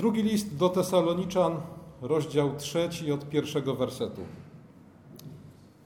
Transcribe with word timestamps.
Drugi 0.00 0.22
list 0.22 0.56
do 0.56 0.68
Tesaloniczan, 0.68 1.60
rozdział 2.02 2.56
trzeci 2.56 3.12
od 3.12 3.28
pierwszego 3.28 3.74
wersetu. 3.74 4.20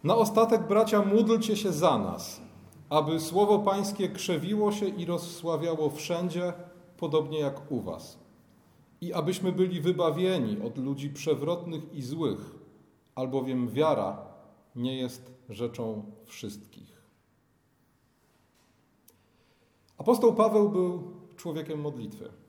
Na 0.04 0.16
ostatek, 0.16 0.68
bracia, 0.68 1.02
módlcie 1.02 1.56
się 1.56 1.72
za 1.72 1.98
nas, 1.98 2.40
aby 2.88 3.20
słowo 3.20 3.58
Pańskie 3.58 4.08
krzewiło 4.08 4.72
się 4.72 4.88
i 4.88 5.04
rozsławiało 5.04 5.90
wszędzie, 5.90 6.52
podobnie 6.96 7.38
jak 7.38 7.72
u 7.72 7.80
Was. 7.80 8.18
I 9.00 9.12
abyśmy 9.12 9.52
byli 9.52 9.80
wybawieni 9.80 10.62
od 10.62 10.78
ludzi 10.78 11.10
przewrotnych 11.10 11.94
i 11.94 12.02
złych, 12.02 12.54
albowiem 13.14 13.68
wiara 13.68 14.26
nie 14.76 14.96
jest 14.96 15.32
rzeczą 15.48 16.04
wszystkich. 16.24 17.02
Apostoł 19.98 20.34
Paweł 20.34 20.68
był 20.68 21.02
człowiekiem 21.36 21.80
modlitwy. 21.80 22.43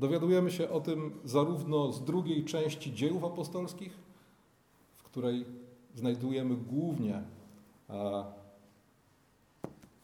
Dowiadujemy 0.00 0.50
się 0.50 0.70
o 0.70 0.80
tym 0.80 1.20
zarówno 1.24 1.92
z 1.92 2.04
drugiej 2.04 2.44
części 2.44 2.94
dziejów 2.94 3.24
apostolskich, 3.24 3.92
w 4.96 5.02
której 5.02 5.44
znajdujemy 5.94 6.56
głównie 6.56 7.22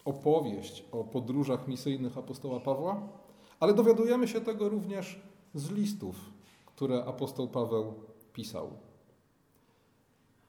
opowieść 0.04 0.84
o 0.92 1.04
podróżach 1.04 1.68
misyjnych 1.68 2.18
apostoła 2.18 2.60
Pawła, 2.60 3.08
ale 3.60 3.74
dowiadujemy 3.74 4.28
się 4.28 4.40
tego 4.40 4.68
również 4.68 5.20
z 5.54 5.70
listów, 5.70 6.16
które 6.66 7.04
apostoł 7.04 7.48
Paweł 7.48 7.94
pisał. 8.32 8.70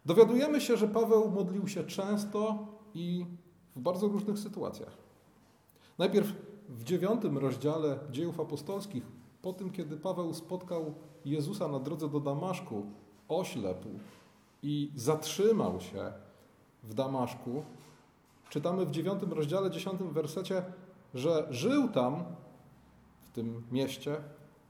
Dowiadujemy 0.06 0.62
się, 0.62 0.78
że 0.78 0.88
Paweł 0.88 1.32
modlił 1.32 1.68
się 1.68 1.84
często 1.84 2.68
i 2.94 3.26
w 3.76 3.80
bardzo 3.80 4.08
różnych 4.08 4.40
sytuacjach. 4.40 4.98
Najpierw 5.98 6.34
w 6.70 6.84
dziewiątym 6.84 7.38
rozdziale 7.38 8.00
dziejów 8.12 8.40
apostolskich, 8.40 9.17
po 9.48 9.54
tym, 9.54 9.72
kiedy 9.72 9.98
Paweł 9.98 10.34
spotkał 10.34 10.94
Jezusa 11.26 11.68
na 11.68 11.80
drodze 11.80 12.10
do 12.10 12.20
Damaszku, 12.20 12.86
oślepł 13.30 13.90
i 14.64 14.92
zatrzymał 14.96 15.82
się 15.82 16.12
w 16.84 16.94
Damaszku, 16.94 17.64
czytamy 18.50 18.86
w 18.86 18.92
dziewiątym 18.92 19.34
rozdziale, 19.34 19.72
dziesiątym 19.72 20.12
wersecie, 20.12 20.64
że 21.14 21.48
żył 21.50 21.88
tam, 21.90 22.24
w 23.22 23.32
tym 23.32 23.64
mieście, 23.72 24.18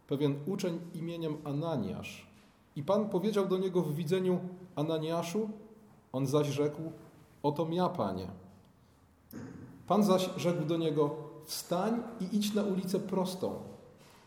pewien 0.07 0.35
uczeń 0.45 0.79
imieniem 0.93 1.37
Ananiasz. 1.43 2.27
I 2.75 2.83
Pan 2.83 3.09
powiedział 3.09 3.47
do 3.47 3.57
niego 3.57 3.81
w 3.81 3.95
widzeniu 3.95 4.39
Ananiaszu, 4.75 5.49
on 6.13 6.27
zaś 6.27 6.47
rzekł, 6.47 6.81
oto 7.43 7.67
ja, 7.71 7.89
Panie. 7.89 8.27
Pan 9.87 10.03
zaś 10.03 10.29
rzekł 10.37 10.65
do 10.65 10.77
niego, 10.77 11.15
wstań 11.45 12.03
i 12.19 12.37
idź 12.37 12.53
na 12.53 12.63
ulicę 12.63 12.99
prostą 12.99 13.76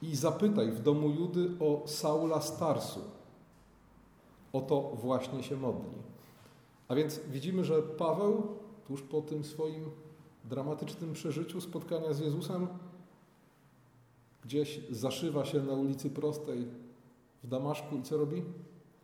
i 0.02 0.16
zapytaj 0.16 0.72
w 0.72 0.82
domu 0.82 1.10
Judy 1.10 1.50
o 1.60 1.82
Saula 1.86 2.40
Starsu. 2.40 3.00
Oto 4.52 4.80
właśnie 4.80 5.42
się 5.42 5.56
modli. 5.56 5.98
A 6.88 6.94
więc 6.94 7.20
widzimy, 7.30 7.64
że 7.64 7.82
Paweł 7.82 8.42
tuż 8.86 9.02
po 9.02 9.20
tym 9.20 9.44
swoim 9.44 9.90
dramatycznym 10.44 11.12
przeżyciu 11.12 11.60
spotkania 11.60 12.12
z 12.12 12.20
Jezusem 12.20 12.66
gdzieś 14.44 14.80
zaszywa 14.90 15.44
się 15.44 15.62
na 15.62 15.72
ulicy 15.72 16.10
Prostej 16.10 16.66
w 17.44 17.48
Damaszku 17.48 17.96
i 17.96 18.02
co 18.02 18.16
robi? 18.16 18.42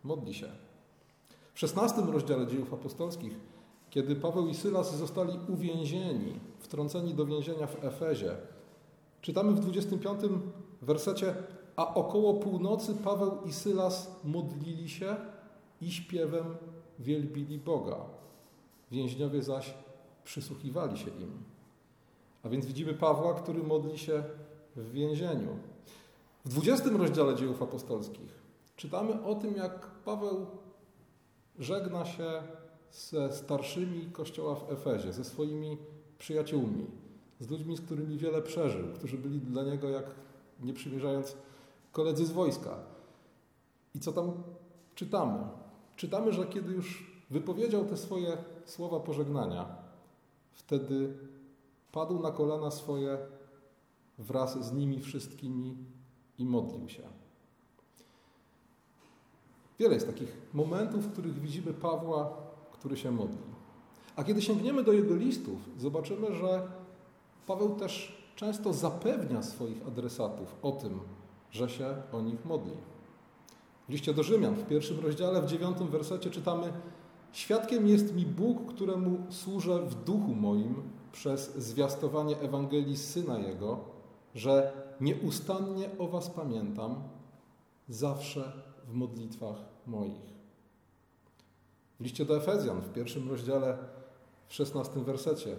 Modli 0.05 0.34
się. 0.34 0.48
W 1.55 1.60
szesnastym 1.60 2.10
rozdziale 2.10 2.47
dziejów 2.47 2.75
apostolskich, 2.75 3.41
kiedy 3.91 4.16
Paweł 4.16 4.48
i 4.48 4.55
Sylas 4.55 4.97
zostali 4.97 5.38
uwięzieni, 5.48 6.41
wtrąceni 6.58 7.14
do 7.14 7.27
więzienia 7.27 7.66
w 7.66 7.84
Efezie, 7.84 8.36
czytamy 9.20 9.53
w 9.53 9.60
25 9.60 10.20
wersecie, 10.87 11.34
a 11.77 11.95
około 11.95 12.34
północy 12.34 12.95
Paweł 12.95 13.39
i 13.45 13.53
Sylas 13.53 14.20
modlili 14.25 14.89
się 14.89 15.16
i 15.81 15.91
śpiewem 15.91 16.56
wielbili 16.99 17.59
Boga. 17.59 17.97
Więźniowie 18.91 19.43
zaś 19.43 19.75
przysłuchiwali 20.25 20.99
się 20.99 21.10
im. 21.10 21.33
A 22.43 22.49
więc 22.49 22.66
widzimy 22.66 22.94
Pawła, 22.94 23.34
który 23.34 23.62
modli 23.62 23.99
się 23.99 24.25
w 24.77 24.93
więzieniu. 24.93 25.56
W 26.44 26.49
20 26.49 26.91
rozdziale 26.91 27.37
dziejów 27.37 27.62
apostolskich 27.62 28.47
czytamy 28.77 29.22
o 29.25 29.34
tym, 29.34 29.56
jak 29.56 29.87
Paweł 30.05 30.47
żegna 31.59 32.05
się 32.05 32.43
ze 32.93 33.33
starszymi 33.33 34.06
kościoła 34.12 34.55
w 34.55 34.72
Efezie, 34.72 35.12
ze 35.12 35.25
swoimi 35.25 35.77
przyjaciółmi, 36.19 36.87
z 37.41 37.50
ludźmi, 37.50 37.77
z 37.77 37.81
którymi 37.81 38.19
wiele 38.19 38.43
przeżył, 38.43 38.93
którzy 38.94 39.19
byli 39.19 39.41
dla 39.41 39.62
niego, 39.62 39.89
jak 39.89 40.05
nie 40.61 40.72
przymierzając, 40.72 41.37
koledzy 41.93 42.27
z 42.27 42.31
wojska. 42.31 42.78
I 43.94 44.00
co 44.00 44.12
tam 44.12 44.33
czytamy? 44.94 45.39
Czytamy, 45.97 46.33
że 46.33 46.47
kiedy 46.47 46.72
już 46.72 47.11
wypowiedział 47.31 47.84
te 47.84 47.97
swoje 47.97 48.37
słowa 48.65 49.00
pożegnania, 49.00 49.66
wtedy 50.53 51.15
padł 51.93 52.22
na 52.22 52.31
kolana 52.31 52.71
swoje 52.71 53.19
wraz 54.19 54.66
z 54.66 54.72
nimi 54.72 55.00
wszystkimi 55.00 55.77
i 56.39 56.45
modlił 56.45 56.89
się. 56.89 57.03
Wiele 59.78 59.95
jest 59.95 60.06
takich 60.06 60.37
momentów, 60.55 61.05
w 61.05 61.12
których 61.12 61.41
widzimy 61.41 61.75
Pawła, 61.75 62.37
który 62.72 62.97
się 62.97 63.11
modli. 63.11 63.39
A 64.16 64.25
kiedy 64.25 64.43
sięgniemy 64.43 64.84
do 64.84 64.93
jego 64.93 65.16
listów, 65.16 65.59
zobaczymy, 65.78 66.34
że 66.34 66.69
Paweł 67.47 67.75
też 67.75 68.25
często 68.36 68.72
zapewnia 68.72 69.42
swoich 69.42 69.86
adresatów 69.86 70.56
o 70.62 70.72
tym, 70.72 71.00
że 71.50 71.69
się 71.69 71.94
o 72.12 72.20
nich 72.20 72.44
modli. 72.44 72.76
W 73.88 73.92
liście 73.92 74.14
do 74.14 74.22
Rzymian, 74.22 74.54
w 74.54 74.66
pierwszym 74.66 75.00
rozdziale, 75.00 75.42
w 75.42 75.47
dziewiątym 75.47 75.88
wersecie 75.88 76.30
czytamy: 76.30 76.72
Świadkiem 77.32 77.88
jest 77.88 78.14
mi 78.14 78.26
Bóg, 78.26 78.74
któremu 78.74 79.26
służę 79.30 79.82
w 79.82 80.04
duchu 80.04 80.34
moim 80.34 80.82
przez 81.12 81.56
zwiastowanie 81.56 82.41
Ewangelii 82.41 82.97
Syna 82.97 83.38
Jego, 83.38 83.80
że 84.34 84.72
nieustannie 85.00 85.91
o 85.98 86.08
Was 86.08 86.30
pamiętam, 86.30 87.03
zawsze 87.88 88.53
w 88.88 88.94
modlitwach 88.94 89.56
moich. 89.86 90.36
W 92.00 92.04
liście 92.04 92.24
do 92.24 92.36
Efezjan, 92.36 92.80
w 92.80 92.92
pierwszym 92.92 93.28
rozdziale, 93.28 93.78
w 94.47 94.54
szesnastym 94.54 95.04
wersecie, 95.04 95.56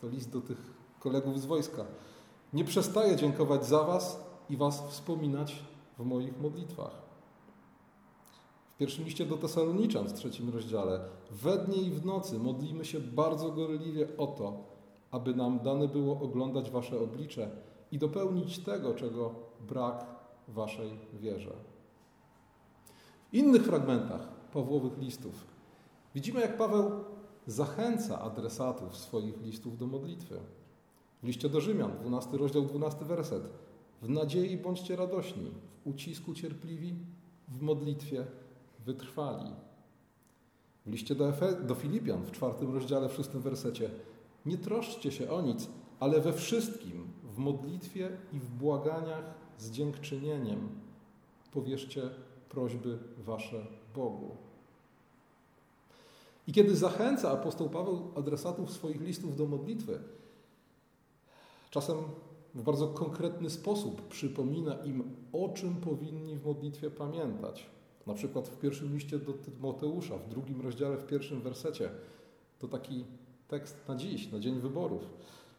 to 0.00 0.08
list 0.08 0.30
do 0.30 0.40
tych 0.40 0.58
kolegów 1.00 1.40
z 1.40 1.46
wojska. 1.46 1.84
Nie 2.52 2.64
przestaję 2.64 3.16
dziękować 3.16 3.66
za 3.66 3.84
Was 3.84 4.24
i 4.48 4.56
Was 4.56 4.82
wspominać 4.88 5.62
w 5.98 6.04
moich 6.04 6.40
modlitwach. 6.40 7.02
W 8.74 8.76
pierwszym 8.78 9.04
liście 9.04 9.26
do 9.26 9.36
Tesaloniczan 9.36 10.08
w 10.08 10.12
trzecim 10.12 10.50
rozdziale. 10.50 11.00
We 11.30 11.58
dnie 11.58 11.82
i 11.82 11.90
w 11.90 12.06
nocy 12.06 12.38
modlimy 12.38 12.84
się 12.84 13.00
bardzo 13.00 13.50
gorliwie 13.52 14.16
o 14.18 14.26
to, 14.26 14.64
aby 15.10 15.34
nam 15.34 15.58
dane 15.58 15.88
było 15.88 16.20
oglądać 16.20 16.70
Wasze 16.70 17.00
oblicze 17.00 17.50
i 17.92 17.98
dopełnić 17.98 18.58
tego, 18.58 18.94
czego 18.94 19.34
brak 19.60 20.06
Waszej 20.48 20.98
wierze. 21.12 21.52
W 23.30 23.34
innych 23.34 23.62
fragmentach 23.62 24.28
Pawłowych 24.52 24.98
listów 24.98 25.46
widzimy, 26.14 26.40
jak 26.40 26.56
Paweł 26.56 26.90
zachęca 27.46 28.20
adresatów 28.20 28.96
swoich 28.96 29.42
listów 29.42 29.78
do 29.78 29.86
modlitwy. 29.86 30.40
W 31.22 31.26
liście 31.26 31.48
do 31.48 31.60
Rzymian, 31.60 31.92
12 32.00 32.36
rozdział, 32.36 32.62
12 32.62 33.04
werset. 33.04 33.42
W 34.02 34.08
nadziei 34.08 34.56
bądźcie 34.56 34.96
radośni, 34.96 35.50
w 35.84 35.86
ucisku 35.86 36.34
cierpliwi, 36.34 36.94
w 37.48 37.62
modlitwie 37.62 38.26
wytrwali. 38.86 39.50
W 40.86 40.92
liście 40.92 41.14
do, 41.14 41.28
Efe, 41.28 41.62
do 41.62 41.74
Filipian, 41.74 42.24
w 42.24 42.32
czwartym 42.32 42.74
rozdziale, 42.74 43.08
w 43.08 43.14
szóstym 43.14 43.40
wersecie. 43.40 43.90
Nie 44.46 44.58
troszczcie 44.58 45.12
się 45.12 45.30
o 45.30 45.40
nic, 45.40 45.68
ale 46.00 46.20
we 46.20 46.32
wszystkim, 46.32 47.08
w 47.24 47.38
modlitwie 47.38 48.10
i 48.32 48.38
w 48.38 48.50
błaganiach 48.50 49.24
z 49.58 49.70
dziękczynieniem 49.70 50.68
powierzcie 51.52 52.02
prośby 52.48 52.98
wasze 53.18 53.66
Bogu. 53.94 54.36
I 56.46 56.52
kiedy 56.52 56.76
zachęca 56.76 57.30
apostoł 57.30 57.68
Paweł 57.68 58.10
adresatów 58.16 58.70
swoich 58.70 59.00
listów 59.00 59.36
do 59.36 59.46
modlitwy, 59.46 60.00
czasem 61.70 61.96
w 62.54 62.62
bardzo 62.62 62.88
konkretny 62.88 63.50
sposób 63.50 64.08
przypomina 64.08 64.74
im, 64.74 65.16
o 65.32 65.48
czym 65.48 65.76
powinni 65.76 66.36
w 66.36 66.46
modlitwie 66.46 66.90
pamiętać. 66.90 67.66
Na 68.06 68.14
przykład 68.14 68.48
w 68.48 68.58
pierwszym 68.58 68.94
liście 68.94 69.18
do 69.18 69.32
Tymoteusza, 69.32 70.18
w 70.18 70.28
drugim 70.28 70.60
rozdziale, 70.60 70.96
w 70.96 71.06
pierwszym 71.06 71.40
wersecie. 71.40 71.90
To 72.58 72.68
taki 72.68 73.04
tekst 73.48 73.88
na 73.88 73.96
dziś, 73.96 74.32
na 74.32 74.38
dzień 74.38 74.60
wyborów. 74.60 75.02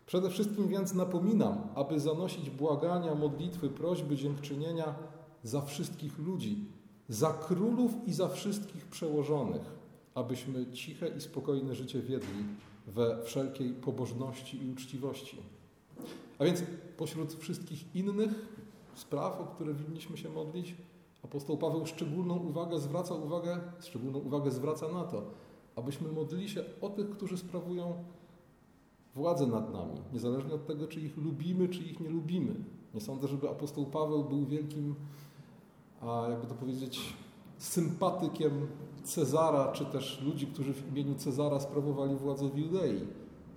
Przede 0.05 0.29
wszystkim 0.29 0.67
więc 0.67 0.93
napominam, 0.93 1.67
aby 1.75 1.99
zanosić 1.99 2.49
błagania, 2.49 3.15
modlitwy, 3.15 3.69
prośby, 3.69 4.15
dziękczynienia 4.15 4.95
za 5.43 5.61
wszystkich 5.61 6.19
ludzi, 6.19 6.65
za 7.09 7.33
królów 7.33 7.91
i 8.07 8.13
za 8.13 8.27
wszystkich 8.27 8.85
przełożonych, 8.85 9.61
abyśmy 10.15 10.71
ciche 10.71 11.07
i 11.17 11.21
spokojne 11.21 11.75
życie 11.75 12.01
wiedli 12.01 12.43
we 12.87 13.23
wszelkiej 13.23 13.73
pobożności 13.73 14.63
i 14.63 14.71
uczciwości. 14.71 15.37
A 16.39 16.45
więc 16.45 16.63
pośród 16.97 17.33
wszystkich 17.33 17.95
innych 17.95 18.31
spraw, 18.95 19.41
o 19.41 19.43
które 19.43 19.73
winniśmy 19.73 20.17
się 20.17 20.29
modlić, 20.29 20.75
apostoł 21.23 21.57
Paweł 21.57 21.85
szczególną 21.85 22.37
uwagę 22.37 22.79
zwraca 22.79 23.15
uwagę, 23.15 23.59
szczególną 23.81 24.19
uwagę 24.19 24.51
zwraca 24.51 24.87
na 24.87 25.03
to, 25.03 25.23
abyśmy 25.75 26.11
modlili 26.11 26.49
się 26.49 26.63
o 26.81 26.89
tych, 26.89 27.09
którzy 27.09 27.37
sprawują 27.37 28.03
władzę 29.15 29.47
nad 29.47 29.73
nami, 29.73 30.01
niezależnie 30.13 30.53
od 30.53 30.65
tego, 30.67 30.87
czy 30.87 31.01
ich 31.01 31.17
lubimy, 31.17 31.69
czy 31.69 31.79
ich 31.79 31.99
nie 31.99 32.09
lubimy. 32.09 32.55
Nie 32.93 33.01
sądzę, 33.01 33.27
żeby 33.27 33.49
apostoł 33.49 33.85
Paweł 33.85 34.23
był 34.23 34.45
wielkim, 34.45 34.95
a 36.01 36.27
jakby 36.29 36.47
to 36.47 36.55
powiedzieć, 36.55 37.13
sympatykiem 37.57 38.67
Cezara, 39.03 39.71
czy 39.71 39.85
też 39.85 40.21
ludzi, 40.21 40.47
którzy 40.47 40.73
w 40.73 40.91
imieniu 40.91 41.15
Cezara 41.15 41.59
sprawowali 41.59 42.15
władzę 42.15 42.49
w 42.49 42.57
Judei 42.57 42.99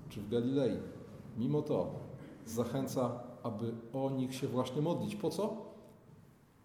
czy 0.08 0.20
w 0.20 0.28
Galilei. 0.28 0.76
Mimo 1.38 1.62
to 1.62 2.03
zachęca, 2.46 3.20
aby 3.42 3.72
o 3.92 4.10
nich 4.10 4.34
się 4.34 4.48
właśnie 4.48 4.82
modlić. 4.82 5.16
Po 5.16 5.30
co? 5.30 5.56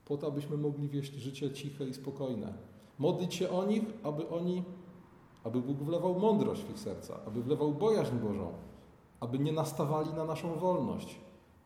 Po 0.06 0.18
to, 0.18 0.28
abyśmy 0.28 0.58
mogli 0.58 0.90
wieść 0.90 1.14
życie 1.14 1.52
ciche 1.52 1.86
i 1.86 1.94
spokojne. 1.94 2.54
Modlić 3.00 3.36
się 3.36 3.50
o 3.50 3.66
nich, 3.66 3.84
aby 4.04 4.30
oni, 4.30 4.64
aby 5.44 5.62
Bóg 5.62 5.78
wlewał 5.78 6.20
mądrość 6.20 6.64
w 6.64 6.72
ich 6.72 6.80
serca, 6.80 7.20
aby 7.28 7.44
wlewał 7.44 7.74
bojaźń 7.74 8.16
Bożą, 8.16 8.54
aby 9.20 9.40
nie 9.40 9.52
nastawali 9.52 10.14
na 10.14 10.26
naszą 10.26 10.56
wolność, 10.56 11.20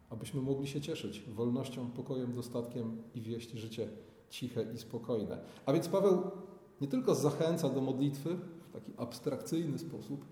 abyśmy 0.09 0.41
mogli 0.41 0.67
się 0.67 0.81
cieszyć 0.81 1.21
wolnością, 1.21 1.91
pokojem, 1.91 2.33
dostatkiem 2.33 3.01
i 3.15 3.21
wieść 3.21 3.51
życie 3.51 3.89
ciche 4.29 4.65
i 4.75 4.77
spokojne. 4.77 5.37
A 5.65 5.73
więc 5.73 5.87
Paweł 5.87 6.21
nie 6.81 6.87
tylko 6.87 7.15
zachęca 7.15 7.69
do 7.69 7.81
modlitwy 7.81 8.35
w 8.35 8.73
taki 8.73 8.91
abstrakcyjny 8.97 9.79
sposób, 9.79 10.25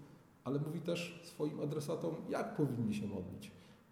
ale 0.44 0.60
mówi 0.60 0.82
też 0.82 1.22
swoim 1.24 1.60
adresatom, 1.60 2.16
jak 2.30 2.56
powinni 2.56 2.94
się 2.94 3.08
modlić. 3.08 3.52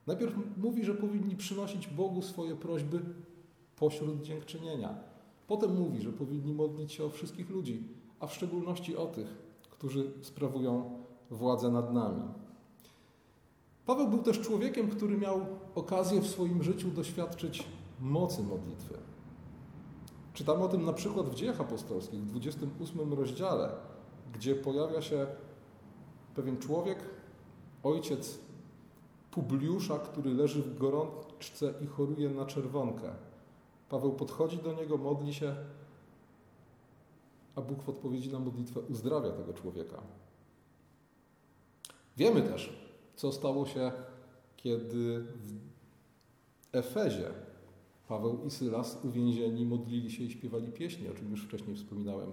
Najpierw 0.09 0.35
mówi, 0.57 0.85
że 0.85 0.93
powinni 0.93 1.35
przynosić 1.35 1.87
Bogu 1.87 2.21
swoje 2.21 2.55
prośby 2.55 3.01
pośród 3.75 4.21
dziękczynienia. 4.21 4.97
Potem 5.47 5.75
mówi, 5.75 6.01
że 6.01 6.11
powinni 6.11 6.53
modlić 6.53 6.91
się 6.91 7.03
o 7.03 7.09
wszystkich 7.09 7.49
ludzi, 7.49 7.83
a 8.19 8.27
w 8.27 8.33
szczególności 8.33 8.97
o 8.97 9.05
tych, 9.05 9.27
którzy 9.69 10.11
sprawują 10.21 10.99
władzę 11.31 11.71
nad 11.71 11.93
nami. 11.93 12.23
Paweł 13.85 14.07
był 14.07 14.23
też 14.23 14.39
człowiekiem, 14.39 14.89
który 14.89 15.17
miał 15.17 15.45
okazję 15.75 16.21
w 16.21 16.27
swoim 16.27 16.63
życiu 16.63 16.91
doświadczyć 16.91 17.63
mocy 17.99 18.43
modlitwy. 18.43 18.97
Czytamy 20.33 20.63
o 20.63 20.67
tym 20.67 20.85
na 20.85 20.93
przykład 20.93 21.29
w 21.29 21.35
Dziejach 21.35 21.61
Apostolskich, 21.61 22.19
w 22.19 22.25
28 22.25 23.13
rozdziale, 23.13 23.71
gdzie 24.33 24.55
pojawia 24.55 25.01
się 25.01 25.27
pewien 26.35 26.57
człowiek, 26.57 26.99
ojciec 27.83 28.48
Publiusza, 29.39 29.99
który 29.99 30.33
leży 30.33 30.61
w 30.61 30.77
gorączce 30.77 31.73
i 31.81 31.87
choruje 31.87 32.29
na 32.29 32.45
czerwonkę. 32.45 33.11
Paweł 33.89 34.13
podchodzi 34.13 34.57
do 34.57 34.73
niego, 34.73 34.97
modli 34.97 35.33
się, 35.33 35.55
a 37.55 37.61
Bóg 37.61 37.83
w 37.83 37.89
odpowiedzi 37.89 38.31
na 38.31 38.39
modlitwę 38.39 38.79
uzdrawia 38.79 39.31
tego 39.31 39.53
człowieka. 39.53 40.01
Wiemy 42.17 42.41
też, 42.41 42.79
co 43.15 43.31
stało 43.31 43.65
się, 43.65 43.91
kiedy 44.57 45.19
w 45.19 45.57
Efezie 46.71 47.29
Paweł 48.07 48.45
i 48.45 48.51
Sylas 48.51 48.99
uwięzieni 49.03 49.65
modlili 49.65 50.11
się 50.11 50.23
i 50.23 50.31
śpiewali 50.31 50.71
pieśni, 50.71 51.09
o 51.09 51.13
czym 51.13 51.31
już 51.31 51.43
wcześniej 51.43 51.75
wspominałem. 51.75 52.31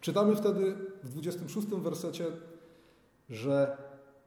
Czytamy 0.00 0.36
wtedy 0.36 0.76
w 1.02 1.08
26 1.08 1.66
wersecie, 1.66 2.26
że 3.30 3.76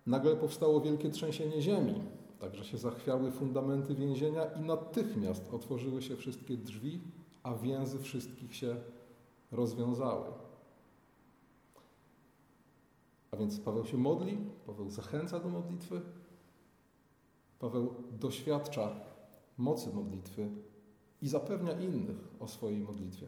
nagle 0.05 0.35
powstało 0.35 0.81
wielkie 0.81 1.09
trzęsienie 1.09 1.61
ziemi, 1.61 2.01
także 2.39 2.65
się 2.65 2.77
zachwiały 2.77 3.31
fundamenty 3.31 3.95
więzienia 3.95 4.45
i 4.45 4.61
natychmiast 4.61 5.53
otworzyły 5.53 6.01
się 6.01 6.15
wszystkie 6.15 6.57
drzwi, 6.57 7.01
a 7.43 7.55
więzy 7.55 7.99
wszystkich 7.99 8.55
się 8.55 8.75
rozwiązały. 9.51 10.25
A 13.31 13.37
więc 13.37 13.59
Paweł 13.59 13.85
się 13.85 13.97
modli, 13.97 14.37
Paweł 14.65 14.89
zachęca 14.89 15.39
do 15.39 15.49
modlitwy, 15.49 16.01
Paweł 17.59 17.93
doświadcza 18.11 18.95
mocy 19.57 19.93
modlitwy 19.93 20.49
i 21.21 21.27
zapewnia 21.27 21.79
innych 21.79 22.17
o 22.39 22.47
swojej 22.47 22.79
modlitwie. 22.79 23.27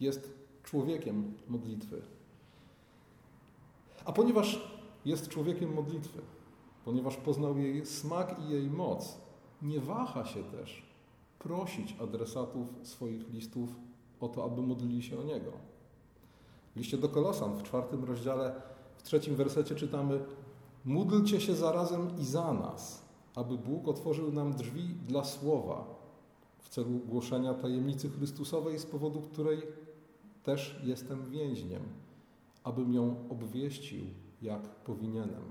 Jest 0.00 0.30
człowiekiem 0.62 1.34
modlitwy. 1.48 2.02
A 4.04 4.12
ponieważ 4.12 4.77
jest 5.08 5.28
człowiekiem 5.28 5.74
modlitwy, 5.74 6.18
ponieważ 6.84 7.16
poznał 7.16 7.58
jej 7.58 7.86
smak 7.86 8.36
i 8.46 8.52
jej 8.52 8.70
moc, 8.70 9.18
nie 9.62 9.80
waha 9.80 10.24
się 10.24 10.44
też 10.44 10.82
prosić 11.38 11.96
adresatów 12.00 12.68
swoich 12.82 13.32
listów 13.32 13.70
o 14.20 14.28
to, 14.28 14.44
aby 14.44 14.62
modlili 14.62 15.02
się 15.02 15.18
o 15.18 15.22
niego. 15.22 15.52
W 16.74 16.76
liście 16.76 16.98
do 16.98 17.08
Kolosan 17.08 17.56
w 17.56 17.62
czwartym 17.62 18.04
rozdziale, 18.04 18.62
w 18.96 19.02
trzecim 19.02 19.36
wersecie 19.36 19.74
czytamy: 19.74 20.24
Módlcie 20.84 21.40
się 21.40 21.54
zarazem 21.54 22.18
i 22.18 22.24
za 22.24 22.52
nas, 22.52 23.04
aby 23.34 23.58
Bóg 23.58 23.88
otworzył 23.88 24.32
nam 24.32 24.52
drzwi 24.52 24.94
dla 25.06 25.24
słowa 25.24 25.98
w 26.58 26.68
celu 26.68 26.98
głoszenia 26.98 27.54
tajemnicy 27.54 28.10
Chrystusowej, 28.10 28.78
z 28.78 28.86
powodu 28.86 29.20
której 29.20 29.62
też 30.42 30.80
jestem 30.84 31.30
więźniem, 31.30 31.82
abym 32.64 32.94
ją 32.94 33.16
obwieścił, 33.30 34.04
jak 34.42 34.62
powinienem. 34.68 35.42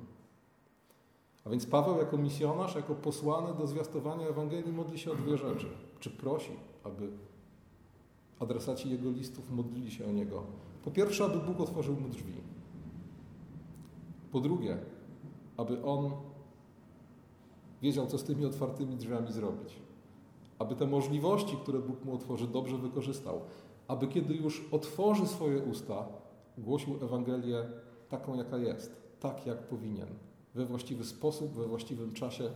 A 1.45 1.49
więc 1.49 1.65
Paweł 1.65 1.97
jako 1.97 2.17
misjonarz, 2.17 2.75
jako 2.75 2.95
posłany 2.95 3.53
do 3.53 3.67
zwiastowania 3.67 4.27
Ewangelii 4.27 4.71
modli 4.73 4.99
się 4.99 5.11
o 5.11 5.15
dwie 5.15 5.37
rzeczy. 5.37 5.67
Czy 5.99 6.09
prosi, 6.09 6.51
aby 6.83 7.09
adresaci 8.39 8.89
jego 8.89 9.11
listów 9.11 9.51
modlili 9.51 9.91
się 9.91 10.05
o 10.05 10.11
niego. 10.11 10.43
Po 10.83 10.91
pierwsze, 10.91 11.25
aby 11.25 11.39
Bóg 11.39 11.59
otworzył 11.59 11.95
mu 11.95 12.09
drzwi. 12.09 12.33
Po 14.31 14.39
drugie, 14.39 14.77
aby 15.57 15.83
on 15.83 16.11
wiedział, 17.81 18.07
co 18.07 18.17
z 18.17 18.23
tymi 18.23 18.45
otwartymi 18.45 18.95
drzwiami 18.95 19.31
zrobić. 19.31 19.79
Aby 20.59 20.75
te 20.75 20.87
możliwości, 20.87 21.57
które 21.57 21.79
Bóg 21.79 22.05
mu 22.05 22.15
otworzy, 22.15 22.47
dobrze 22.47 22.77
wykorzystał. 22.77 23.41
Aby 23.87 24.07
kiedy 24.07 24.33
już 24.33 24.65
otworzy 24.71 25.27
swoje 25.27 25.59
usta, 25.59 26.07
głosił 26.57 26.95
Ewangelię 27.01 27.65
taką, 28.09 28.37
jaka 28.37 28.57
jest, 28.57 28.95
tak 29.19 29.45
jak 29.45 29.57
powinien, 29.57 30.07
we 30.55 30.65
właściwy 30.65 31.05
sposób, 31.05 31.53
we 31.53 31.67
właściwym 31.67 32.13
czasie, 32.13 32.51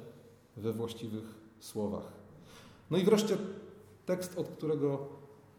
we 0.57 0.74
właściwych 0.74 1.24
słowach. 1.60 2.12
No 2.91 2.98
i 2.98 3.03
wreszcie 3.03 3.38
tekst, 4.05 4.38
od 4.38 4.48
którego 4.48 5.08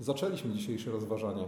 zaczęliśmy 0.01 0.53
dzisiejsze 0.53 0.91
rozważanie. 0.91 1.45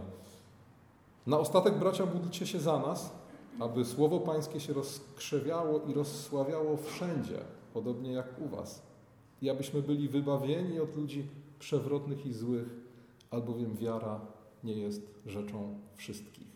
Na 1.27 1.39
ostatek, 1.39 1.79
bracia, 1.79 2.05
módlcie 2.05 2.47
się 2.47 2.59
za 2.59 2.79
nas, 2.79 3.13
aby 3.59 3.85
Słowo 3.85 4.19
Pańskie 4.19 4.59
się 4.59 4.73
rozkrzewiało 4.73 5.81
i 5.87 5.93
rozsławiało 5.93 6.77
wszędzie, 6.77 7.39
podobnie 7.73 8.11
jak 8.11 8.41
u 8.41 8.47
Was, 8.47 8.81
i 9.41 9.49
abyśmy 9.49 9.81
byli 9.81 10.09
wybawieni 10.09 10.79
od 10.79 10.95
ludzi 10.95 11.27
przewrotnych 11.59 12.25
i 12.25 12.33
złych, 12.33 12.67
albowiem 13.31 13.75
wiara 13.75 14.21
nie 14.63 14.73
jest 14.73 15.01
rzeczą 15.25 15.79
wszystkich. 15.95 16.54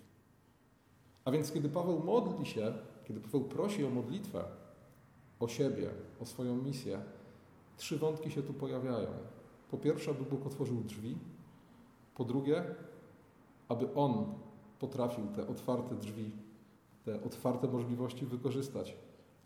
A 1.25 1.31
więc 1.31 1.51
kiedy 1.51 1.69
Paweł 1.69 2.03
modli 2.03 2.45
się, 2.45 2.73
kiedy 3.05 3.19
Paweł 3.19 3.43
prosi 3.43 3.85
o 3.85 3.89
modlitwę, 3.89 4.43
o 5.39 5.47
siebie, 5.47 5.89
o 6.19 6.25
swoją 6.25 6.55
misję, 6.55 7.01
trzy 7.77 7.97
wątki 7.97 8.31
się 8.31 8.43
tu 8.43 8.53
pojawiają. 8.53 9.07
Po 9.71 9.77
pierwsze, 9.77 10.11
aby 10.11 10.23
Bóg 10.23 10.45
otworzył 10.45 10.83
drzwi. 10.83 11.17
Po 12.15 12.25
drugie, 12.25 12.63
aby 13.67 13.93
On 13.93 14.33
potrafił 14.79 15.27
te 15.27 15.47
otwarte 15.47 15.95
drzwi, 15.95 16.31
te 17.05 17.23
otwarte 17.23 17.67
możliwości 17.67 18.25
wykorzystać. 18.25 18.97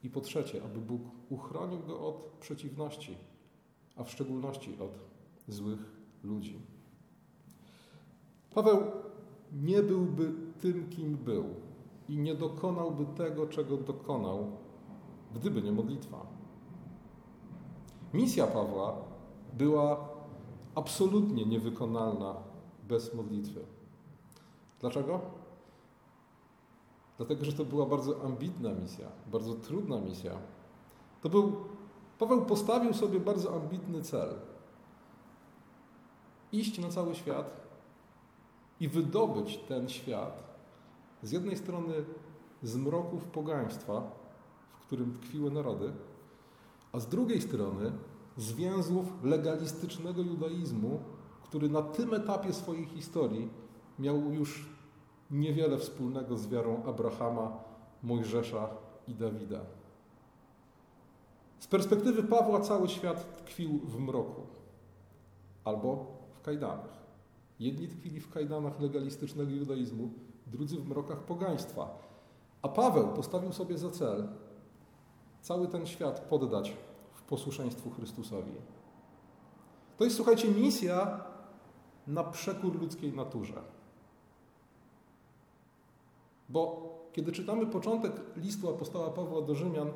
I 0.03 0.09
po 0.09 0.21
trzecie, 0.21 0.63
aby 0.63 0.79
Bóg 0.79 1.01
uchronił 1.29 1.79
go 1.79 2.07
od 2.07 2.25
przeciwności, 2.39 3.17
a 3.95 4.03
w 4.03 4.11
szczególności 4.11 4.77
od 4.79 4.99
złych 5.47 5.79
ludzi. 6.23 6.59
Paweł 8.53 8.81
nie 9.53 9.83
byłby 9.83 10.31
tym, 10.61 10.89
kim 10.89 11.17
był 11.17 11.45
i 12.09 12.17
nie 12.17 12.35
dokonałby 12.35 13.05
tego, 13.05 13.47
czego 13.47 13.77
dokonał, 13.77 14.51
gdyby 15.35 15.61
nie 15.61 15.71
modlitwa. 15.71 16.25
Misja 18.13 18.47
Pawła 18.47 18.95
była 19.53 20.09
absolutnie 20.75 21.45
niewykonalna 21.45 22.35
bez 22.87 23.13
modlitwy. 23.13 23.65
Dlaczego? 24.79 25.21
Dlatego, 27.17 27.45
że 27.45 27.53
to 27.53 27.65
była 27.65 27.85
bardzo 27.85 28.23
ambitna 28.23 28.73
misja, 28.73 29.07
bardzo 29.31 29.53
trudna 29.53 29.99
misja. 29.99 30.31
To 31.21 31.29
był, 31.29 31.55
Paweł 32.19 32.45
postawił 32.45 32.93
sobie 32.93 33.19
bardzo 33.19 33.55
ambitny 33.55 34.01
cel. 34.01 34.35
Iść 36.51 36.79
na 36.79 36.89
cały 36.89 37.15
świat 37.15 37.67
i 38.79 38.87
wydobyć 38.87 39.57
ten 39.57 39.89
świat 39.89 40.52
z 41.23 41.31
jednej 41.31 41.57
strony 41.57 41.93
z 42.63 42.75
mroków 42.75 43.25
pogaństwa, 43.25 44.11
w 44.73 44.85
którym 44.85 45.13
tkwiły 45.13 45.51
narody, 45.51 45.93
a 46.91 46.99
z 46.99 47.07
drugiej 47.07 47.41
strony 47.41 47.91
zwięzłów 48.37 49.23
legalistycznego 49.23 50.21
judaizmu, 50.21 50.99
który 51.43 51.69
na 51.69 51.81
tym 51.81 52.13
etapie 52.13 52.53
swojej 52.53 52.85
historii 52.85 53.49
miał 53.99 54.33
już 54.33 54.69
niewiele 55.31 55.77
wspólnego 55.77 56.37
z 56.37 56.47
wiarą 56.47 56.83
Abrahama, 56.83 57.63
Mojżesza 58.03 58.69
i 59.07 59.15
Dawida. 59.15 59.59
Z 61.59 61.67
perspektywy 61.67 62.23
Pawła 62.23 62.59
cały 62.59 62.89
świat 62.89 63.37
tkwił 63.37 63.79
w 63.79 63.99
mroku 63.99 64.41
albo 65.63 66.17
w 66.33 66.41
kajdanach. 66.41 67.03
Jedni 67.59 67.87
tkwili 67.87 68.19
w 68.19 68.29
kajdanach 68.29 68.79
legalistycznego 68.79 69.51
judaizmu, 69.51 70.09
drudzy 70.47 70.77
w 70.77 70.89
mrokach 70.89 71.19
pogaństwa. 71.19 71.99
A 72.61 72.69
Paweł 72.69 73.07
postawił 73.07 73.53
sobie 73.53 73.77
za 73.77 73.91
cel 73.91 74.27
cały 75.41 75.67
ten 75.67 75.85
świat 75.85 76.19
poddać 76.19 76.73
w 77.13 77.21
posłuszeństwu 77.21 77.89
Chrystusowi. 77.89 78.51
To 79.97 80.03
jest, 80.03 80.15
słuchajcie, 80.15 80.47
misja 80.47 81.23
na 82.07 82.23
przekór 82.23 82.81
ludzkiej 82.81 83.13
naturze. 83.13 83.61
Bo 86.49 86.93
kiedy 87.13 87.31
czytamy 87.31 87.65
początek 87.67 88.21
listu 88.35 88.69
apostoła 88.69 89.09
Pawła 89.09 89.41
do 89.41 89.55
Rzymian, 89.55 89.91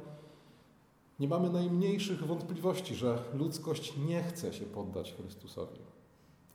nie 1.20 1.27
mamy 1.27 1.50
najmniejszych 1.50 2.25
wątpliwości, 2.25 2.96
że 2.96 3.20
ludzkość 3.34 3.94
nie 3.98 4.24
chce 4.24 4.54
się 4.54 4.66
poddać 4.66 5.13
Chrystusowi. 5.13 5.80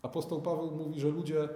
Apostoł 0.02 0.42
Paweł 0.42 0.70
mówi, 0.70 1.00
że 1.00 1.08
ludzie, 1.08 1.48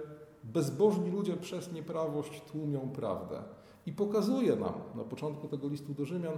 bezbożni 0.43 1.11
ludzie 1.11 1.37
przez 1.37 1.71
nieprawość 1.71 2.41
tłumią 2.41 2.89
prawdę. 2.89 3.43
I 3.85 3.93
pokazuje 3.93 4.55
nam 4.55 4.73
na 4.95 5.03
początku 5.03 5.47
tego 5.47 5.67
listu 5.67 5.93
do 5.93 6.05
Rzymian, 6.05 6.37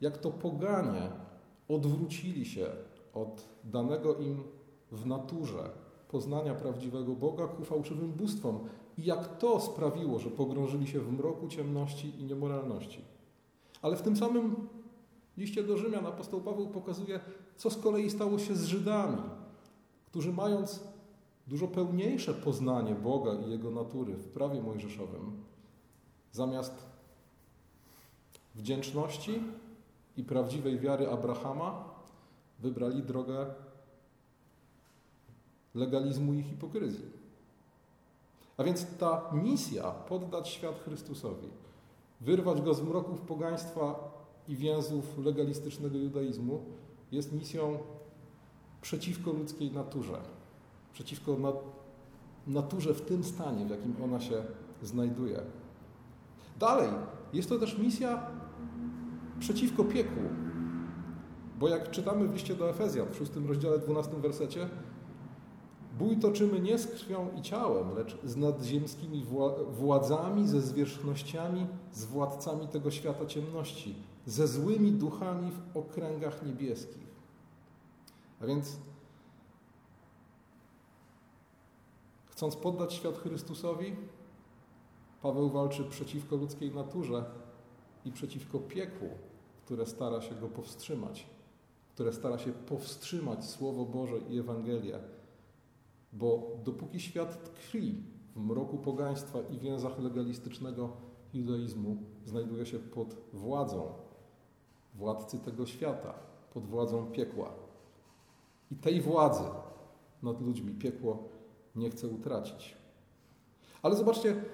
jak 0.00 0.18
to 0.18 0.30
poganie 0.30 1.10
odwrócili 1.68 2.44
się 2.44 2.66
od 3.14 3.44
danego 3.64 4.14
im 4.14 4.42
w 4.92 5.06
naturze 5.06 5.70
poznania 6.08 6.54
prawdziwego 6.54 7.12
Boga 7.12 7.46
ku 7.46 7.64
fałszywym 7.64 8.12
bóstwom 8.12 8.58
i 8.98 9.04
jak 9.04 9.38
to 9.38 9.60
sprawiło, 9.60 10.18
że 10.18 10.30
pogrążyli 10.30 10.86
się 10.86 11.00
w 11.00 11.12
mroku 11.12 11.48
ciemności 11.48 12.20
i 12.20 12.24
niemoralności. 12.24 13.04
Ale 13.82 13.96
w 13.96 14.02
tym 14.02 14.16
samym 14.16 14.68
liście 15.36 15.62
do 15.62 15.76
Rzymian 15.76 16.06
apostoł 16.06 16.40
Paweł 16.40 16.68
pokazuje, 16.68 17.20
co 17.56 17.70
z 17.70 17.76
kolei 17.76 18.10
stało 18.10 18.38
się 18.38 18.54
z 18.54 18.64
Żydami, 18.64 19.22
którzy 20.06 20.32
mając 20.32 20.82
dużo 21.46 21.68
pełniejsze 21.68 22.34
poznanie 22.34 22.94
Boga 22.94 23.34
i 23.34 23.50
Jego 23.50 23.70
natury 23.70 24.14
w 24.14 24.28
prawie 24.28 24.62
mojżeszowym, 24.62 25.44
zamiast 26.32 26.72
wdzięczności 28.54 29.42
i 30.16 30.24
prawdziwej 30.24 30.78
wiary 30.78 31.10
Abrahama, 31.10 31.84
wybrali 32.58 33.02
drogę 33.02 33.46
legalizmu 35.74 36.34
i 36.34 36.42
hipokryzji. 36.42 37.04
A 38.56 38.64
więc 38.64 38.86
ta 38.98 39.30
misja 39.32 39.90
poddać 39.90 40.48
świat 40.48 40.80
Chrystusowi, 40.84 41.48
wyrwać 42.20 42.60
go 42.60 42.74
z 42.74 42.82
mroków 42.82 43.20
pogaństwa 43.20 44.12
i 44.48 44.56
więzów 44.56 45.18
legalistycznego 45.18 45.98
judaizmu, 45.98 46.64
jest 47.12 47.32
misją 47.32 47.78
przeciwko 48.82 49.32
ludzkiej 49.32 49.70
naturze, 49.70 50.20
przeciwko 50.96 51.36
naturze 52.46 52.94
w 52.94 53.00
tym 53.00 53.24
stanie, 53.24 53.66
w 53.66 53.70
jakim 53.70 53.94
ona 54.04 54.20
się 54.20 54.42
znajduje. 54.82 55.40
Dalej, 56.58 56.88
jest 57.32 57.48
to 57.48 57.58
też 57.58 57.78
misja 57.78 58.22
przeciwko 59.38 59.84
piekłu, 59.84 60.22
bo 61.58 61.68
jak 61.68 61.90
czytamy 61.90 62.28
w 62.28 62.32
liście 62.32 62.54
do 62.54 62.70
Efezjan 62.70 63.08
w 63.10 63.16
szóstym 63.16 63.48
rozdziale, 63.48 63.78
dwunastym 63.78 64.20
wersecie, 64.20 64.68
Bój 65.98 66.16
toczymy 66.16 66.60
nie 66.60 66.78
z 66.78 66.86
krwią 66.86 67.28
i 67.38 67.42
ciałem, 67.42 67.94
lecz 67.96 68.18
z 68.24 68.36
nadziemskimi 68.36 69.26
władzami, 69.70 70.48
ze 70.48 70.60
zwierzchnościami, 70.60 71.66
z 71.92 72.04
władcami 72.04 72.68
tego 72.68 72.90
świata 72.90 73.26
ciemności, 73.26 73.94
ze 74.26 74.48
złymi 74.48 74.92
duchami 74.92 75.50
w 75.50 75.76
okręgach 75.76 76.46
niebieskich. 76.46 77.06
A 78.40 78.46
więc, 78.46 78.76
chcąc 82.36 82.56
poddać 82.56 82.94
świat 82.94 83.18
Chrystusowi, 83.18 83.96
Paweł 85.22 85.50
walczy 85.50 85.84
przeciwko 85.84 86.36
ludzkiej 86.36 86.74
naturze 86.74 87.24
i 88.04 88.12
przeciwko 88.12 88.58
piekłu, 88.58 89.08
które 89.64 89.86
stara 89.86 90.20
się 90.20 90.34
go 90.34 90.48
powstrzymać, 90.48 91.26
które 91.94 92.12
stara 92.12 92.38
się 92.38 92.52
powstrzymać 92.52 93.44
Słowo 93.44 93.84
Boże 93.84 94.18
i 94.18 94.38
Ewangelię 94.38 94.98
bo 96.12 96.56
dopóki 96.64 97.00
świat 97.00 97.44
tkwi 97.44 98.02
w 98.36 98.40
mroku 98.40 98.78
pogaństwa 98.78 99.38
i 99.50 99.58
więzach 99.58 99.98
legalistycznego 99.98 100.90
judaizmu, 101.34 101.96
znajduje 102.24 102.66
się 102.66 102.78
pod 102.78 103.16
władzą 103.32 103.92
władcy 104.94 105.38
tego 105.38 105.66
świata, 105.66 106.14
pod 106.54 106.66
władzą 106.66 107.06
piekła. 107.06 107.52
I 108.70 108.76
tej 108.76 109.00
władzy 109.00 109.44
nad 110.22 110.40
ludźmi 110.40 110.74
piekło 110.74 111.35
nie 111.76 111.90
chce 111.90 112.08
utracić. 112.08 112.76
Ale 113.82 113.96
zobaczcie, 113.96 114.44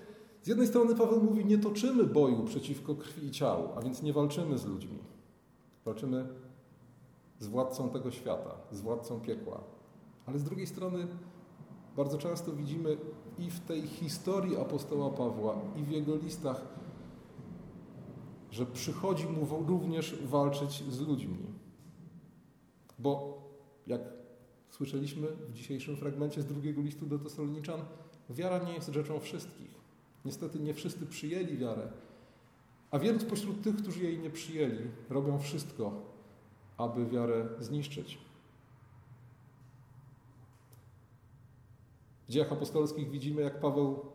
z 0.42 0.48
jednej 0.48 0.66
strony 0.66 0.94
Paweł 0.94 1.22
mówi, 1.22 1.44
nie 1.44 1.58
toczymy 1.58 2.04
boju 2.04 2.44
przeciwko 2.44 2.94
krwi 2.94 3.26
i 3.26 3.30
ciału, 3.30 3.68
a 3.76 3.80
więc 3.80 4.02
nie 4.02 4.12
walczymy 4.12 4.58
z 4.58 4.66
ludźmi. 4.66 4.98
Walczymy 5.84 6.28
z 7.38 7.46
władcą 7.46 7.88
tego 7.88 8.10
świata, 8.10 8.54
z 8.70 8.80
władcą 8.80 9.20
piekła. 9.20 9.60
Ale 10.26 10.38
z 10.38 10.44
drugiej 10.44 10.66
strony 10.66 11.06
bardzo 11.96 12.18
często 12.18 12.52
widzimy 12.52 12.96
i 13.38 13.50
w 13.50 13.60
tej 13.60 13.82
historii 13.82 14.56
apostoła 14.56 15.10
Pawła, 15.10 15.56
i 15.76 15.82
w 15.82 15.90
jego 15.90 16.16
listach, 16.16 16.64
że 18.50 18.66
przychodzi 18.66 19.26
mu 19.26 19.46
również 19.66 20.22
walczyć 20.22 20.84
z 20.90 21.00
ludźmi. 21.00 21.38
Bo 22.98 23.42
jak 23.86 24.21
słyszeliśmy 24.72 25.28
w 25.28 25.52
dzisiejszym 25.52 25.96
fragmencie 25.96 26.42
z 26.42 26.46
drugiego 26.46 26.82
listu 26.82 27.06
do 27.06 27.18
Tesaloniczan, 27.18 27.80
wiara 28.30 28.58
nie 28.58 28.74
jest 28.74 28.88
rzeczą 28.88 29.20
wszystkich. 29.20 29.74
Niestety 30.24 30.60
nie 30.60 30.74
wszyscy 30.74 31.06
przyjęli 31.06 31.56
wiarę, 31.56 31.88
a 32.90 32.98
wielu 32.98 33.20
spośród 33.20 33.62
tych, 33.62 33.76
którzy 33.76 34.04
jej 34.04 34.18
nie 34.18 34.30
przyjęli, 34.30 34.90
robią 35.10 35.38
wszystko, 35.38 36.02
aby 36.76 37.06
wiarę 37.06 37.48
zniszczyć. 37.58 38.18
W 42.28 42.32
dziejach 42.32 42.52
apostolskich 42.52 43.10
widzimy, 43.10 43.42
jak 43.42 43.60
Paweł 43.60 44.06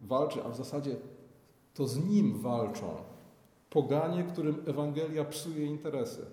walczy, 0.00 0.44
a 0.44 0.48
w 0.48 0.56
zasadzie 0.56 0.96
to 1.74 1.86
z 1.86 2.04
nim 2.04 2.38
walczą 2.38 2.96
poganie, 3.70 4.24
którym 4.24 4.62
Ewangelia 4.66 5.24
psuje 5.24 5.66
interesy, 5.66 6.26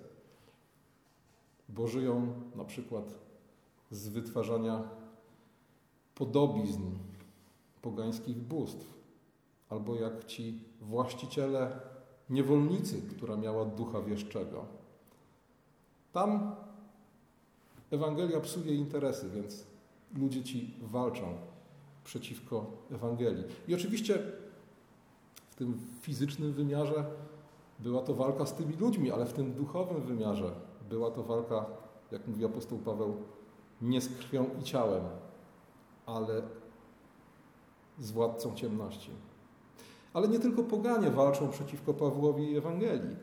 bo 1.68 1.86
żyją 1.86 2.32
na 2.56 2.64
przykład 2.64 3.27
z 3.90 4.08
wytwarzania 4.08 4.82
podobizn 6.14 6.82
pogańskich 7.82 8.36
bóstw, 8.36 8.98
albo 9.68 9.94
jak 9.94 10.24
ci 10.24 10.64
właściciele 10.80 11.80
niewolnicy, 12.30 13.02
która 13.02 13.36
miała 13.36 13.64
ducha 13.64 14.02
wieszczego. 14.02 14.64
Tam 16.12 16.56
Ewangelia 17.90 18.40
psuje 18.40 18.74
interesy, 18.74 19.30
więc 19.30 19.66
ludzie 20.16 20.44
ci 20.44 20.74
walczą 20.82 21.34
przeciwko 22.04 22.66
Ewangelii. 22.90 23.44
I 23.68 23.74
oczywiście 23.74 24.22
w 25.50 25.54
tym 25.54 25.80
fizycznym 26.00 26.52
wymiarze 26.52 27.04
była 27.78 28.02
to 28.02 28.14
walka 28.14 28.46
z 28.46 28.54
tymi 28.54 28.76
ludźmi, 28.76 29.10
ale 29.10 29.26
w 29.26 29.32
tym 29.32 29.52
duchowym 29.52 30.02
wymiarze 30.02 30.52
była 30.88 31.10
to 31.10 31.22
walka, 31.22 31.66
jak 32.12 32.28
mówi 32.28 32.44
apostoł 32.44 32.78
Paweł, 32.78 33.16
nie 33.82 34.00
z 34.00 34.08
krwią 34.08 34.46
i 34.60 34.64
ciałem, 34.64 35.04
ale 36.06 36.42
z 37.98 38.10
władcą 38.10 38.54
ciemności. 38.54 39.10
Ale 40.12 40.28
nie 40.28 40.38
tylko 40.38 40.62
poganie 40.62 41.10
walczą 41.10 41.50
przeciwko 41.50 41.94
Pawłowi 41.94 42.50
i 42.50 42.56
Ewangelii. 42.56 43.16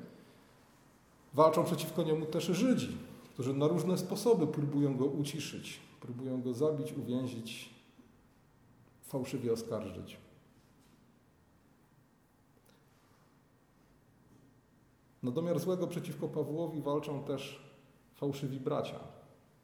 Walczą 1.33 1.63
przeciwko 1.63 2.03
niemu 2.03 2.25
też 2.25 2.45
Żydzi, 2.45 2.97
którzy 3.33 3.53
na 3.53 3.67
różne 3.67 3.97
sposoby 3.97 4.47
próbują 4.47 4.97
go 4.97 5.05
uciszyć, 5.05 5.79
Próbują 6.05 6.41
go 6.41 6.53
zabić, 6.53 6.93
uwięzić, 6.93 7.69
fałszywie 9.01 9.53
oskarżyć. 9.53 10.17
Na 15.23 15.31
domiar 15.31 15.59
złego 15.59 15.87
przeciwko 15.87 16.27
Pawłowi 16.27 16.81
walczą 16.81 17.23
też 17.23 17.59
fałszywi 18.15 18.59
bracia. 18.59 18.99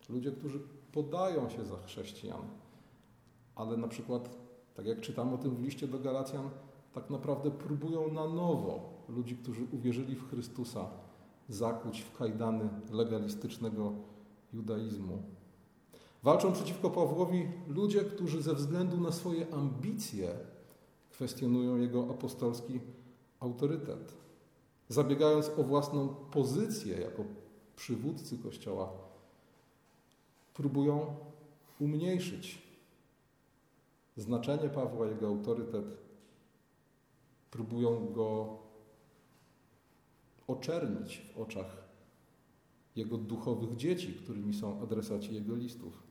Ludzie, 0.09 0.31
którzy 0.31 0.59
podają 0.93 1.49
się 1.49 1.65
za 1.65 1.77
chrześcijan, 1.77 2.41
ale 3.55 3.77
na 3.77 3.87
przykład, 3.87 4.29
tak 4.73 4.85
jak 4.85 5.01
czytam 5.01 5.33
o 5.33 5.37
tym 5.37 5.55
w 5.55 5.61
liście 5.61 5.87
do 5.87 5.99
Galacjan, 5.99 6.49
tak 6.93 7.09
naprawdę 7.09 7.51
próbują 7.51 8.13
na 8.13 8.27
nowo 8.27 8.93
ludzi, 9.09 9.37
którzy 9.37 9.65
uwierzyli 9.71 10.15
w 10.15 10.29
Chrystusa, 10.29 10.85
zakuć 11.49 12.01
w 12.01 12.17
kajdany 12.17 12.69
legalistycznego 12.91 13.93
judaizmu. 14.53 15.23
Walczą 16.23 16.53
przeciwko 16.53 16.89
Pawłowi 16.89 17.47
ludzie, 17.67 18.03
którzy 18.03 18.41
ze 18.41 18.53
względu 18.53 19.01
na 19.01 19.11
swoje 19.11 19.53
ambicje 19.53 20.29
kwestionują 21.09 21.77
jego 21.77 22.09
apostolski 22.09 22.79
autorytet. 23.39 24.13
Zabiegając 24.89 25.51
o 25.57 25.63
własną 25.63 26.07
pozycję 26.07 26.97
jako 26.99 27.23
przywódcy 27.75 28.37
Kościoła, 28.37 28.93
próbują 30.61 31.15
umniejszyć 31.79 32.61
znaczenie 34.17 34.69
Pawła, 34.69 35.07
jego 35.07 35.27
autorytet, 35.27 35.85
próbują 37.51 38.13
go 38.13 38.57
oczernić 40.47 41.21
w 41.35 41.39
oczach 41.39 41.77
jego 42.95 43.17
duchowych 43.17 43.75
dzieci, 43.75 44.13
którymi 44.13 44.53
są 44.53 44.81
adresaci 44.81 45.33
jego 45.33 45.55
listów. 45.55 46.03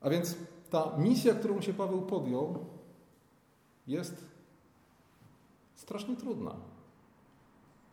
A 0.00 0.10
więc 0.10 0.36
ta 0.70 0.96
misja, 0.98 1.34
którą 1.34 1.60
się 1.60 1.74
Paweł 1.74 2.02
podjął, 2.02 2.66
jest 3.86 4.26
strasznie 5.74 6.16
trudna. 6.16 6.56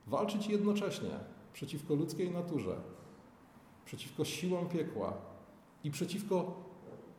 Walczyć 0.07 0.47
jednocześnie 0.47 1.19
przeciwko 1.53 1.95
ludzkiej 1.95 2.31
naturze, 2.31 2.81
przeciwko 3.86 4.25
siłom 4.25 4.69
piekła 4.69 5.13
i 5.83 5.91
przeciwko 5.91 6.53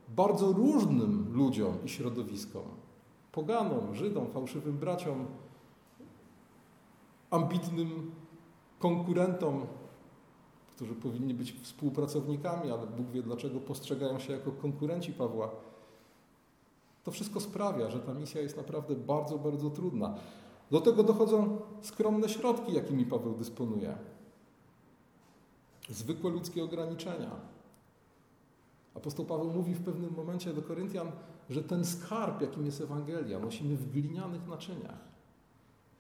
bardzo 0.09 0.52
różnym 0.52 1.33
ludziom 1.33 1.75
i 1.85 1.88
środowiskom 1.88 2.62
poganom, 3.33 3.95
Żydom, 3.95 4.26
fałszywym 4.26 4.79
braciom, 4.79 5.26
ambitnym 7.31 8.11
konkurentom, 8.79 9.67
którzy 10.76 10.95
powinni 10.95 11.35
być 11.35 11.52
współpracownikami, 11.52 12.71
ale 12.71 12.87
Bóg 12.87 13.07
wie 13.07 13.23
dlaczego 13.23 13.61
postrzegają 13.61 14.19
się 14.19 14.33
jako 14.33 14.52
konkurenci 14.52 15.12
Pawła. 15.12 15.50
To 17.05 17.11
wszystko 17.11 17.40
sprawia, 17.40 17.90
że 17.90 18.00
ta 18.00 18.14
misja 18.14 18.40
jest 18.40 18.57
naprawdę 18.57 18.95
bardzo, 18.95 19.38
bardzo 19.38 19.71
trudna. 19.71 20.14
Do 20.71 20.81
tego 20.81 21.02
dochodzą 21.02 21.59
skromne 21.83 22.29
środki, 22.29 22.73
jakimi 22.73 23.07
Paweł 23.07 23.35
dysponuje. 23.35 23.99
Zwykłe 25.90 26.30
ludzkie 26.30 26.64
ograniczenia. 26.64 27.30
Apostoł 28.94 29.26
Paweł 29.26 29.52
mówi 29.52 29.75
w 29.75 29.85
pewnym 29.85 30.14
momencie 30.14 30.52
do 30.52 30.62
Koryntian, 30.62 31.12
że 31.50 31.62
ten 31.62 31.85
skarb, 31.85 32.40
jakim 32.40 32.66
jest 32.66 32.80
Ewangelia, 32.80 33.38
nosimy 33.38 33.76
w 33.76 33.92
glinianych 33.92 34.49
naczyniach. 34.49 35.11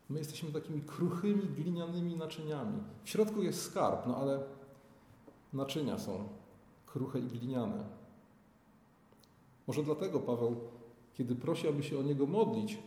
My 0.08 0.18
jesteśmy 0.18 0.52
takimi 0.52 0.80
kruchymi, 0.80 1.42
glinianymi 1.42 2.16
naczyniami. 2.16 2.78
W 3.04 3.08
środku 3.08 3.42
jest 3.42 3.62
skarb, 3.62 4.06
no 4.06 4.16
ale 4.16 4.40
naczynia 5.52 5.98
są 5.98 6.28
kruche 6.86 7.18
i 7.18 7.22
gliniane. 7.22 7.84
Może 9.66 9.82
dlatego 9.82 10.20
Paweł, 10.20 10.56
kiedy 11.14 11.34
prosi, 11.34 11.68
aby 11.68 11.82
się 11.82 11.98
o 11.98 12.02
niego 12.02 12.26
modlić, 12.26 12.78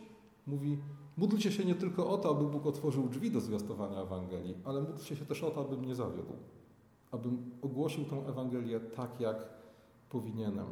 mówi: 0.46 0.78
Módlcie 1.16 1.52
się 1.52 1.64
nie 1.64 1.74
tylko 1.74 2.10
o 2.10 2.18
to, 2.18 2.30
aby 2.30 2.44
Bóg 2.44 2.66
otworzył 2.66 3.08
drzwi 3.08 3.30
do 3.30 3.40
zwiastowania 3.40 4.02
Ewangelii, 4.02 4.54
ale 4.64 4.80
módlcie 4.80 5.16
się 5.16 5.26
też 5.26 5.42
o 5.42 5.50
to, 5.50 5.60
abym 5.60 5.84
nie 5.84 5.94
zawiódł, 5.94 6.32
abym 7.14 7.50
ogłosił 7.62 8.04
tę 8.04 8.16
Ewangelię 8.28 8.80
tak, 8.80 9.20
jak 9.20 9.36
powinienem. 10.08 10.66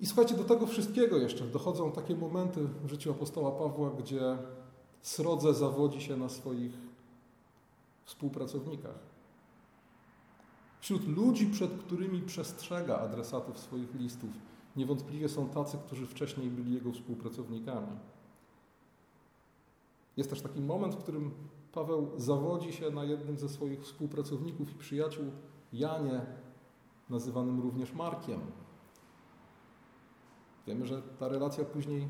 I 0.00 0.06
słuchajcie, 0.06 0.34
do 0.34 0.44
tego 0.44 0.66
wszystkiego 0.66 1.16
jeszcze 1.16 1.44
dochodzą 1.44 1.92
takie 1.92 2.16
momenty 2.16 2.60
w 2.64 2.88
życiu 2.88 3.10
apostoła 3.10 3.52
Pawła, 3.52 3.90
gdzie 3.90 4.38
srodze 5.02 5.54
zawodzi 5.54 6.00
się 6.00 6.16
na 6.16 6.28
swoich 6.28 6.72
współpracownikach. 8.04 8.98
Wśród 10.80 11.08
ludzi, 11.08 11.46
przed 11.46 11.70
którymi 11.70 12.22
przestrzega 12.22 12.98
adresatów 12.98 13.58
swoich 13.58 13.94
listów, 13.94 14.30
niewątpliwie 14.76 15.28
są 15.28 15.48
tacy, 15.48 15.78
którzy 15.86 16.06
wcześniej 16.06 16.50
byli 16.50 16.74
jego 16.74 16.92
współpracownikami. 16.92 17.96
Jest 20.16 20.30
też 20.30 20.40
taki 20.40 20.60
moment, 20.60 20.94
w 20.94 20.98
którym 20.98 21.30
Paweł 21.76 22.10
zawodzi 22.16 22.72
się 22.72 22.90
na 22.90 23.04
jednym 23.04 23.38
ze 23.38 23.48
swoich 23.48 23.82
współpracowników 23.82 24.72
i 24.72 24.74
przyjaciół, 24.74 25.24
Janie, 25.72 26.26
nazywanym 27.10 27.60
również 27.60 27.92
Markiem. 27.92 28.40
Wiemy, 30.66 30.86
że 30.86 31.02
ta 31.02 31.28
relacja 31.28 31.64
później 31.64 32.08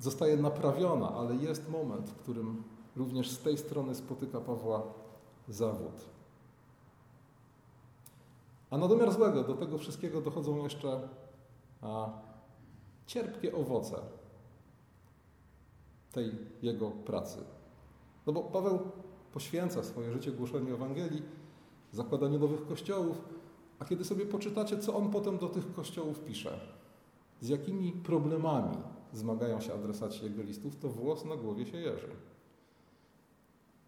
zostaje 0.00 0.36
naprawiona, 0.36 1.14
ale 1.14 1.36
jest 1.36 1.70
moment, 1.70 2.10
w 2.10 2.14
którym 2.16 2.62
również 2.96 3.30
z 3.30 3.38
tej 3.42 3.58
strony 3.58 3.94
spotyka 3.94 4.40
Pawła 4.40 4.82
zawód. 5.48 6.08
A 8.70 8.78
na 8.78 8.88
domiar 8.88 9.12
złego 9.12 9.44
do 9.44 9.54
tego 9.54 9.78
wszystkiego 9.78 10.20
dochodzą 10.20 10.56
jeszcze 10.56 11.08
a, 11.82 12.08
cierpkie 13.06 13.56
owoce 13.56 14.02
tej 16.16 16.32
jego 16.62 16.90
pracy. 16.90 17.38
No 18.26 18.32
bo 18.32 18.42
Paweł 18.42 18.78
poświęca 19.32 19.82
swoje 19.82 20.12
życie 20.12 20.32
głoszeniu 20.32 20.74
Ewangelii, 20.74 21.22
zakładaniu 21.92 22.38
nowych 22.38 22.66
kościołów, 22.66 23.24
a 23.78 23.84
kiedy 23.84 24.04
sobie 24.04 24.26
poczytacie, 24.26 24.78
co 24.78 24.94
on 24.94 25.10
potem 25.10 25.38
do 25.38 25.48
tych 25.48 25.72
kościołów 25.72 26.20
pisze, 26.20 26.60
z 27.40 27.48
jakimi 27.48 27.92
problemami 27.92 28.76
zmagają 29.12 29.60
się 29.60 29.74
adresaci 29.74 30.24
jego 30.24 30.42
listów, 30.42 30.76
to 30.76 30.88
włos 30.88 31.24
na 31.24 31.36
głowie 31.36 31.66
się 31.66 31.78
jeży. 31.78 32.08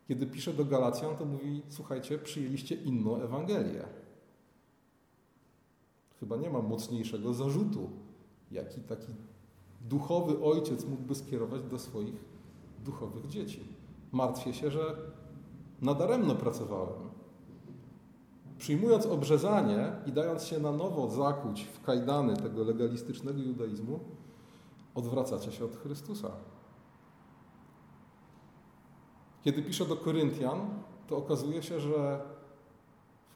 Kiedy 0.08 0.26
pisze 0.26 0.52
do 0.52 0.64
Galacjan, 0.64 1.16
to 1.16 1.24
mówi: 1.24 1.62
Słuchajcie, 1.68 2.18
przyjęliście 2.18 2.74
inną 2.74 3.16
Ewangelię. 3.16 3.84
Chyba 6.20 6.36
nie 6.36 6.50
ma 6.50 6.62
mocniejszego 6.62 7.34
zarzutu, 7.34 7.90
jaki 8.50 8.80
taki 8.80 9.12
duchowy 9.88 10.44
ojciec 10.44 10.84
mógłby 10.84 11.14
skierować 11.14 11.62
do 11.62 11.78
swoich 11.78 12.24
duchowych 12.84 13.28
dzieci. 13.28 13.64
Martwię 14.12 14.54
się, 14.54 14.70
że 14.70 14.96
nadaremno 15.80 16.34
pracowałem, 16.34 17.08
Przyjmując 18.58 19.06
obrzezanie 19.06 19.92
i 20.06 20.12
dając 20.12 20.44
się 20.44 20.58
na 20.58 20.72
nowo 20.72 21.10
zakuć 21.10 21.64
w 21.64 21.82
kajdany 21.82 22.36
tego 22.36 22.64
legalistycznego 22.64 23.42
judaizmu, 23.42 24.00
odwracacie 24.94 25.52
się 25.52 25.64
od 25.64 25.76
Chrystusa. 25.76 26.30
Kiedy 29.42 29.62
pisze 29.62 29.86
do 29.86 29.96
Koryntian, 29.96 30.70
to 31.06 31.16
okazuje 31.16 31.62
się, 31.62 31.80
że 31.80 32.20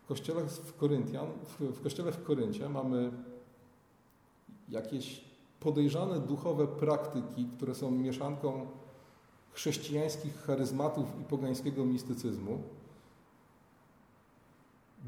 w 0.03 0.07
kościele 0.07 0.45
w, 0.45 0.77
Koryntian, 0.77 1.27
w, 1.45 1.61
w 1.61 1.83
kościele 1.83 2.13
w 2.13 2.25
Koryncie 2.25 2.69
mamy 2.69 3.13
jakieś 4.69 5.32
podejrzane 5.63 6.21
duchowe 6.21 6.67
praktyki, 6.67 7.49
które 7.57 7.75
są 7.75 7.91
mieszanką 7.91 8.67
chrześcijańskich 9.53 10.43
charyzmatów 10.43 11.07
i 11.21 11.25
pogańskiego 11.25 11.85
mistycyzmu 11.85 12.59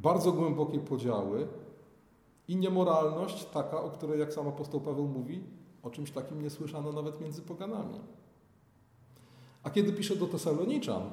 bardzo 0.03 0.33
głębokie 0.33 0.79
podziały 0.79 1.49
i 2.49 2.57
niemoralność 2.57 3.45
taka, 3.45 3.83
o 3.83 3.91
której, 3.91 4.21
jak 4.21 4.33
sam 4.33 4.49
apostoł 4.49 4.81
Paweł 4.81 5.07
mówi, 5.07 5.41
o 5.83 5.91
czymś 5.91 6.11
takim 6.11 6.43
nie 6.43 6.51
słyszano 6.51 6.93
nawet 6.93 7.21
między 7.21 7.43
poganami. 7.43 8.01
A 9.63 9.71
kiedy 9.71 9.93
pisze 9.93 10.17
do 10.17 10.27
Tesaloniczan, 10.27 11.11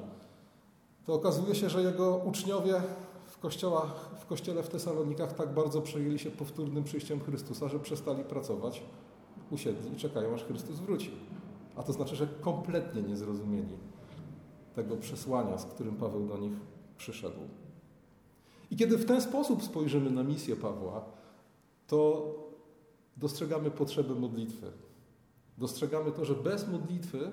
to 1.06 1.14
okazuje 1.14 1.54
się, 1.54 1.70
że 1.70 1.82
jego 1.82 2.16
uczniowie 2.16 2.82
w, 3.26 3.38
kościołach, 3.38 4.10
w 4.20 4.26
kościele 4.26 4.62
w 4.62 4.68
Tesalonikach 4.68 5.32
tak 5.32 5.54
bardzo 5.54 5.82
przejęli 5.82 6.18
się 6.18 6.30
powtórnym 6.30 6.84
przyjściem 6.84 7.20
Chrystusa, 7.20 7.68
że 7.68 7.80
przestali 7.80 8.24
pracować, 8.24 8.82
usiedli 9.52 9.92
i 9.92 9.96
czekają, 9.96 10.34
aż 10.34 10.44
Chrystus 10.44 10.80
wróci. 10.80 11.10
A 11.76 11.82
to 11.82 11.92
znaczy, 11.92 12.16
że 12.16 12.26
kompletnie 12.26 13.02
nie 13.02 13.16
zrozumieli 13.16 13.76
tego 14.74 14.96
przesłania, 14.96 15.58
z 15.58 15.64
którym 15.64 15.96
Paweł 15.96 16.26
do 16.26 16.38
nich 16.38 16.52
przyszedł. 16.96 17.40
I 18.70 18.76
kiedy 18.76 18.98
w 18.98 19.04
ten 19.04 19.20
sposób 19.20 19.62
spojrzymy 19.62 20.10
na 20.10 20.22
misję 20.22 20.56
Pawła, 20.56 21.04
to 21.86 22.26
dostrzegamy 23.16 23.70
potrzebę 23.70 24.14
modlitwy. 24.14 24.72
Dostrzegamy 25.58 26.12
to, 26.12 26.24
że 26.24 26.34
bez 26.34 26.68
modlitwy 26.68 27.30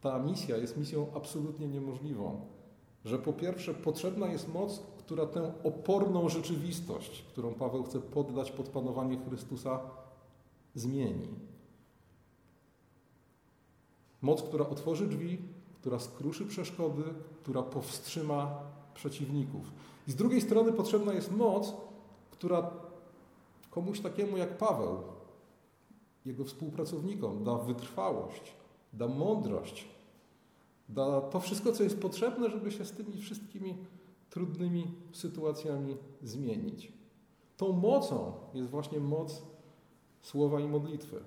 ta 0.00 0.18
misja 0.18 0.56
jest 0.56 0.76
misją 0.76 1.06
absolutnie 1.14 1.68
niemożliwą. 1.68 2.40
Że 3.04 3.18
po 3.18 3.32
pierwsze 3.32 3.74
potrzebna 3.74 4.26
jest 4.26 4.54
moc, 4.54 4.82
która 4.98 5.26
tę 5.26 5.52
oporną 5.64 6.28
rzeczywistość, 6.28 7.22
którą 7.22 7.54
Paweł 7.54 7.82
chce 7.82 8.00
poddać 8.00 8.50
pod 8.50 8.68
panowanie 8.68 9.18
Chrystusa, 9.28 9.80
zmieni. 10.76 11.28
Moc, 14.22 14.42
która 14.42 14.68
otworzy 14.68 15.06
drzwi, 15.06 15.38
która 15.80 15.98
skruszy 15.98 16.46
przeszkody, 16.46 17.02
która 17.42 17.62
powstrzyma 17.62 18.62
przeciwników. 18.94 19.72
I 20.08 20.12
z 20.12 20.16
drugiej 20.16 20.40
strony 20.40 20.72
potrzebna 20.72 21.12
jest 21.12 21.36
moc, 21.36 21.74
która 22.30 22.70
komuś 23.70 24.00
takiemu 24.00 24.36
jak 24.36 24.58
Paweł, 24.58 25.02
jego 26.24 26.44
współpracownikom, 26.44 27.44
da 27.44 27.54
wytrwałość, 27.54 28.52
da 28.92 29.08
mądrość, 29.08 29.86
Da 30.88 31.20
to 31.20 31.40
wszystko, 31.40 31.72
co 31.72 31.82
jest 31.82 32.00
potrzebne, 32.00 32.50
żeby 32.50 32.72
się 32.72 32.84
z 32.84 32.92
tymi 32.92 33.18
wszystkimi 33.18 33.76
trudnymi 34.30 34.94
sytuacjami 35.12 35.96
zmienić. 36.22 36.92
Tą 37.56 37.72
mocą 37.72 38.32
jest 38.54 38.70
właśnie 38.70 39.00
moc 39.00 39.42
słowa 40.26 40.60
i 40.60 40.68
modlitwy. 40.68 41.20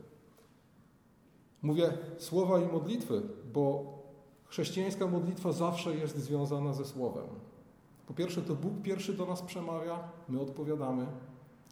Mówię 1.61 1.97
słowa 2.17 2.59
i 2.59 2.67
modlitwy, 2.67 3.21
bo 3.53 3.93
chrześcijańska 4.45 5.07
modlitwa 5.07 5.51
zawsze 5.51 5.95
jest 5.95 6.17
związana 6.17 6.73
ze 6.73 6.85
słowem. 6.85 7.25
Po 8.07 8.13
pierwsze, 8.13 8.41
to 8.41 8.55
Bóg 8.55 8.73
pierwszy 8.83 9.13
do 9.13 9.25
nas 9.25 9.41
przemawia, 9.41 9.99
my 10.29 10.41
odpowiadamy, 10.41 11.05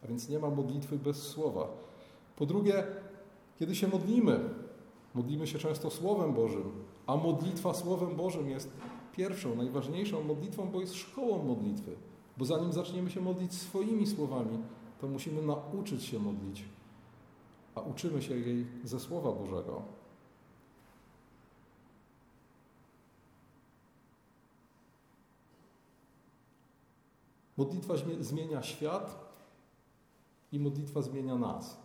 a 0.04 0.08
więc 0.08 0.30
nie 0.30 0.40
ma 0.40 0.50
modlitwy 0.50 0.98
bez 0.98 1.22
słowa. 1.22 1.68
Po 2.36 2.46
drugie, 2.46 2.84
kiedy 3.60 3.76
się 3.76 3.88
modlimy, 3.88 4.50
modlimy 5.14 5.48
się 5.48 5.60
często 5.60 5.90
Słowem 5.90 6.34
Bożym, 6.34 6.72
a 7.08 7.16
modlitwa 7.16 7.74
Słowem 7.74 8.16
Bożym 8.16 8.50
jest 8.50 8.72
pierwszą, 9.12 9.56
najważniejszą 9.56 10.24
modlitwą, 10.24 10.72
bo 10.72 10.82
jest 10.82 10.96
szkołą 10.96 11.44
modlitwy. 11.44 11.92
Bo 12.38 12.46
zanim 12.46 12.74
zaczniemy 12.74 13.10
się 13.10 13.22
modlić 13.22 13.54
swoimi 13.54 14.08
słowami, 14.08 14.58
to 15.02 15.08
musimy 15.08 15.42
nauczyć 15.42 16.04
się 16.04 16.20
modlić, 16.20 16.64
a 17.78 17.82
uczymy 17.82 18.22
się 18.22 18.38
jej 18.38 18.66
ze 18.84 19.00
Słowa 19.00 19.32
Bożego. 19.32 19.82
Modlitwa 27.58 27.94
zmienia 28.20 28.64
świat 28.64 29.28
i 30.52 30.60
modlitwa 30.60 31.02
zmienia 31.02 31.36
nas. 31.36 31.78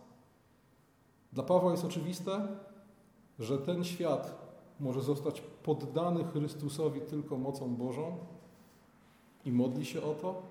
Dla 1.33 1.43
Pawła 1.43 1.71
jest 1.71 1.85
oczywiste, 1.85 2.47
że 3.39 3.57
ten 3.57 3.83
świat 3.83 4.43
może 4.79 5.01
zostać 5.01 5.41
poddany 5.41 6.23
Chrystusowi 6.23 7.01
tylko 7.01 7.37
mocą 7.37 7.75
Bożą 7.75 8.17
i 9.45 9.51
modli 9.51 9.85
się 9.85 10.01
o 10.03 10.13
to, 10.13 10.41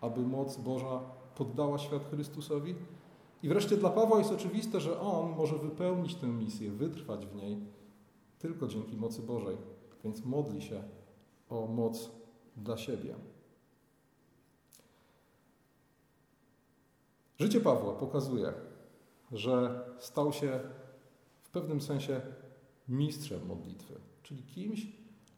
aby 0.00 0.20
moc 0.20 0.56
Boża 0.56 1.00
poddała 1.34 1.78
świat 1.78 2.10
Chrystusowi. 2.10 2.74
I 3.42 3.48
wreszcie 3.48 3.76
dla 3.76 3.90
Pawła 3.90 4.18
jest 4.18 4.32
oczywiste, 4.32 4.80
że 4.80 5.00
on 5.00 5.30
może 5.36 5.58
wypełnić 5.58 6.14
tę 6.14 6.26
misję, 6.26 6.70
wytrwać 6.70 7.26
w 7.26 7.34
niej 7.34 7.58
tylko 8.38 8.66
dzięki 8.66 8.96
mocy 8.96 9.22
Bożej. 9.22 9.56
Więc 10.04 10.24
modli 10.24 10.62
się 10.62 10.82
o 11.48 11.66
moc 11.66 12.10
dla 12.56 12.76
siebie. 12.76 13.14
Życie 17.38 17.60
Pawła 17.60 17.92
pokazuje, 17.92 18.52
że 19.32 19.84
stał 19.98 20.32
się 20.32 20.60
w 21.42 21.50
pewnym 21.50 21.80
sensie 21.80 22.20
mistrzem 22.88 23.46
modlitwy, 23.46 23.94
czyli 24.22 24.42
kimś, 24.42 24.86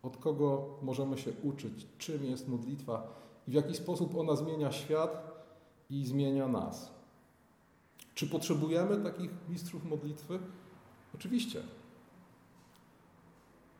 od 0.02 0.16
kogo 0.16 0.78
możemy 0.82 1.18
się 1.18 1.32
uczyć, 1.42 1.86
czym 1.98 2.24
jest 2.24 2.48
modlitwa 2.48 3.14
i 3.48 3.50
w 3.50 3.54
jaki 3.54 3.74
sposób 3.74 4.16
ona 4.16 4.36
zmienia 4.36 4.72
świat 4.72 5.32
i 5.90 6.06
zmienia 6.06 6.48
nas. 6.48 7.01
Czy 8.14 8.26
potrzebujemy 8.26 8.96
takich 8.96 9.30
mistrzów 9.48 9.84
modlitwy? 9.84 10.38
Oczywiście. 11.14 11.62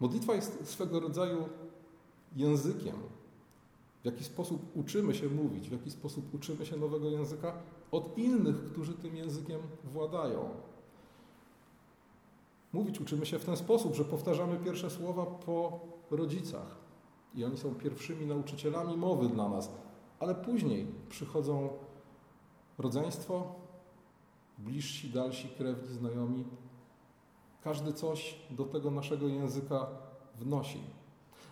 Modlitwa 0.01 0.35
jest 0.35 0.69
swego 0.69 1.01
rodzaju 1.01 1.49
językiem. 2.37 2.97
W 4.03 4.05
jaki 4.05 4.25
sposób 4.25 4.77
uczymy 4.77 5.15
się 5.15 5.29
mówić, 5.29 5.69
w 5.69 5.73
jaki 5.73 5.91
sposób 5.91 6.35
uczymy 6.35 6.67
się 6.67 6.77
nowego 6.77 7.11
języka 7.11 7.53
od 7.91 8.19
innych, 8.19 8.65
którzy 8.65 8.95
tym 8.95 9.17
językiem 9.17 9.61
władają. 9.85 10.49
Mówić 12.73 13.01
uczymy 13.01 13.27
się 13.27 13.39
w 13.39 13.45
ten 13.45 13.57
sposób, 13.57 13.95
że 13.95 14.05
powtarzamy 14.05 14.57
pierwsze 14.57 14.91
słowa 14.91 15.27
po 15.27 15.81
rodzicach 16.11 16.77
i 17.35 17.45
oni 17.45 17.57
są 17.57 17.75
pierwszymi 17.75 18.27
nauczycielami 18.27 18.97
mowy 18.97 19.29
dla 19.29 19.49
nas, 19.49 19.71
ale 20.21 20.35
później 20.35 20.87
przychodzą 21.09 21.69
rodzeństwo, 22.79 23.55
bliżsi, 24.65 25.11
dalsi, 25.11 25.49
krewni, 25.49 25.95
znajomi. 25.95 26.45
Każdy 27.65 27.93
coś 27.93 28.35
do 28.51 28.65
tego 28.65 28.91
naszego 28.91 29.29
języka 29.29 29.87
wnosi. 30.35 30.81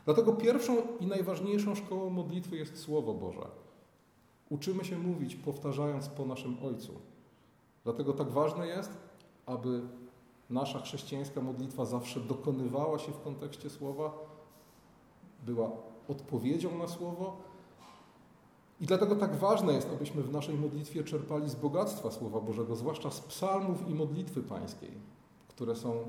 Dlatego 0.05 0.33
pierwszą 0.33 0.77
i 1.01 1.07
najważniejszą 1.07 1.75
szkołą 1.75 2.11
modlitwy 2.11 2.57
jest 2.57 2.79
Słowo 2.79 3.15
Boże. 3.15 3.47
Uczymy 4.51 4.85
się 4.85 4.99
mówić, 4.99 5.37
powtarzając 5.37 6.09
po 6.09 6.27
naszym 6.27 6.57
Ojcu. 6.65 6.93
Dlatego 7.85 8.13
tak 8.13 8.31
ważne 8.31 8.67
jest, 8.67 8.91
aby 9.47 9.83
nasza 10.51 10.81
chrześcijańska 10.81 11.41
modlitwa 11.41 11.85
zawsze 11.85 12.21
dokonywała 12.21 12.99
się 12.99 13.13
w 13.13 13.21
kontekście 13.21 13.71
słowa, 13.71 14.13
była 15.47 15.71
odpowiedzią 16.09 16.79
na 16.79 16.89
słowo. 16.89 17.37
I 18.81 18.87
dlatego 18.87 19.17
tak 19.17 19.37
ważne 19.37 19.73
jest, 19.73 19.89
abyśmy 19.93 20.23
w 20.23 20.33
naszej 20.33 20.55
modlitwie 20.55 21.05
czerpali 21.05 21.51
z 21.51 21.55
bogactwa 21.55 22.11
Słowa 22.11 22.41
Bożego, 22.41 22.77
zwłaszcza 22.77 23.11
z 23.11 23.21
psalmów 23.21 23.89
i 23.89 23.95
modlitwy 23.95 24.43
pańskiej, 24.43 24.91
które 25.49 25.77
są 25.77 26.05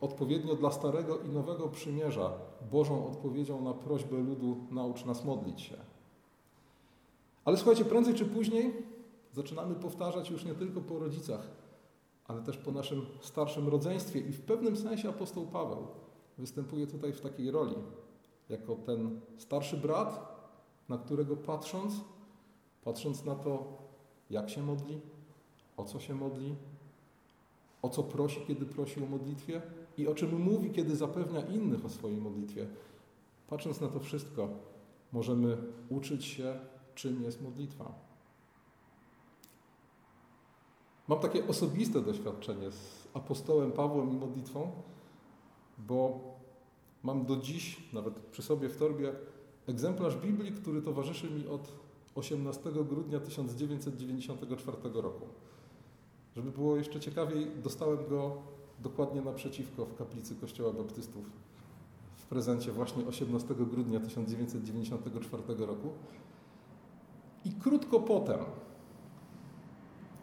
odpowiednio 0.00 0.54
dla 0.54 0.70
Starego 0.70 1.18
i 1.18 1.28
Nowego 1.28 1.68
Przymierza 1.68 2.32
Bożą 2.70 3.06
odpowiedzią 3.06 3.60
na 3.60 3.74
prośbę 3.74 4.16
ludu 4.16 4.56
naucz 4.70 5.04
nas 5.04 5.24
modlić 5.24 5.60
się. 5.60 5.76
Ale 7.44 7.56
słuchajcie, 7.56 7.84
prędzej 7.84 8.14
czy 8.14 8.24
później 8.24 8.86
zaczynamy 9.32 9.74
powtarzać 9.74 10.30
już 10.30 10.44
nie 10.44 10.54
tylko 10.54 10.80
po 10.80 10.98
rodzicach, 10.98 11.50
ale 12.26 12.42
też 12.42 12.56
po 12.56 12.72
naszym 12.72 13.06
starszym 13.20 13.68
rodzeństwie. 13.68 14.20
I 14.20 14.32
w 14.32 14.40
pewnym 14.40 14.76
sensie 14.76 15.08
apostoł 15.08 15.46
Paweł 15.46 15.86
występuje 16.38 16.86
tutaj 16.86 17.12
w 17.12 17.20
takiej 17.20 17.50
roli, 17.50 17.74
jako 18.48 18.76
ten 18.76 19.20
starszy 19.36 19.76
brat, 19.76 20.37
na 20.88 20.98
którego 20.98 21.36
patrząc, 21.36 21.94
patrząc 22.84 23.24
na 23.24 23.34
to, 23.34 23.78
jak 24.30 24.50
się 24.50 24.62
modli, 24.62 25.00
o 25.76 25.84
co 25.84 26.00
się 26.00 26.14
modli, 26.14 26.54
o 27.82 27.88
co 27.88 28.02
prosi, 28.02 28.40
kiedy 28.46 28.66
prosi 28.66 29.02
o 29.04 29.06
modlitwie 29.06 29.62
i 29.96 30.08
o 30.08 30.14
czym 30.14 30.42
mówi, 30.42 30.70
kiedy 30.70 30.96
zapewnia 30.96 31.40
innych 31.40 31.84
o 31.84 31.88
swojej 31.88 32.20
modlitwie. 32.20 32.66
Patrząc 33.48 33.80
na 33.80 33.88
to 33.88 34.00
wszystko, 34.00 34.48
możemy 35.12 35.56
uczyć 35.88 36.24
się, 36.24 36.58
czym 36.94 37.22
jest 37.22 37.42
modlitwa. 37.42 37.92
Mam 41.08 41.18
takie 41.18 41.48
osobiste 41.48 42.00
doświadczenie 42.00 42.70
z 42.70 43.08
apostołem 43.14 43.72
Pawłem 43.72 44.12
i 44.12 44.16
modlitwą, 44.16 44.72
bo 45.78 46.20
mam 47.02 47.26
do 47.26 47.36
dziś, 47.36 47.92
nawet 47.92 48.14
przy 48.14 48.42
sobie 48.42 48.68
w 48.68 48.76
torbie, 48.76 49.12
egzemplarz 49.68 50.16
Biblii, 50.16 50.52
który 50.52 50.82
towarzyszy 50.82 51.30
mi 51.30 51.46
od 51.46 51.72
18 52.14 52.70
grudnia 52.72 53.20
1994 53.20 54.76
roku. 54.94 55.26
Żeby 56.36 56.50
było 56.50 56.76
jeszcze 56.76 57.00
ciekawiej, 57.00 57.46
dostałem 57.62 58.08
go 58.08 58.36
dokładnie 58.78 59.22
naprzeciwko 59.22 59.86
w 59.86 59.94
kaplicy 59.94 60.36
Kościoła 60.36 60.72
Baptystów 60.72 61.24
w 62.16 62.26
prezencie 62.26 62.72
właśnie 62.72 63.06
18 63.06 63.54
grudnia 63.54 64.00
1994 64.00 65.66
roku. 65.66 65.88
I 67.44 67.52
krótko 67.52 68.00
potem 68.00 68.40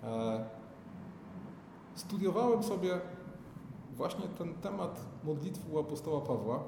e, 0.04 0.46
studiowałem 1.96 2.64
sobie 2.64 3.00
właśnie 3.96 4.28
ten 4.28 4.54
temat 4.54 5.06
modlitwy 5.24 5.72
u 5.72 5.80
apostoła 5.80 6.22
Pawła, 6.22 6.64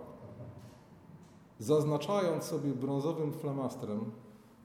zaznaczając 1.60 2.44
sobie 2.44 2.74
brązowym 2.74 3.34
flamastrem 3.34 4.12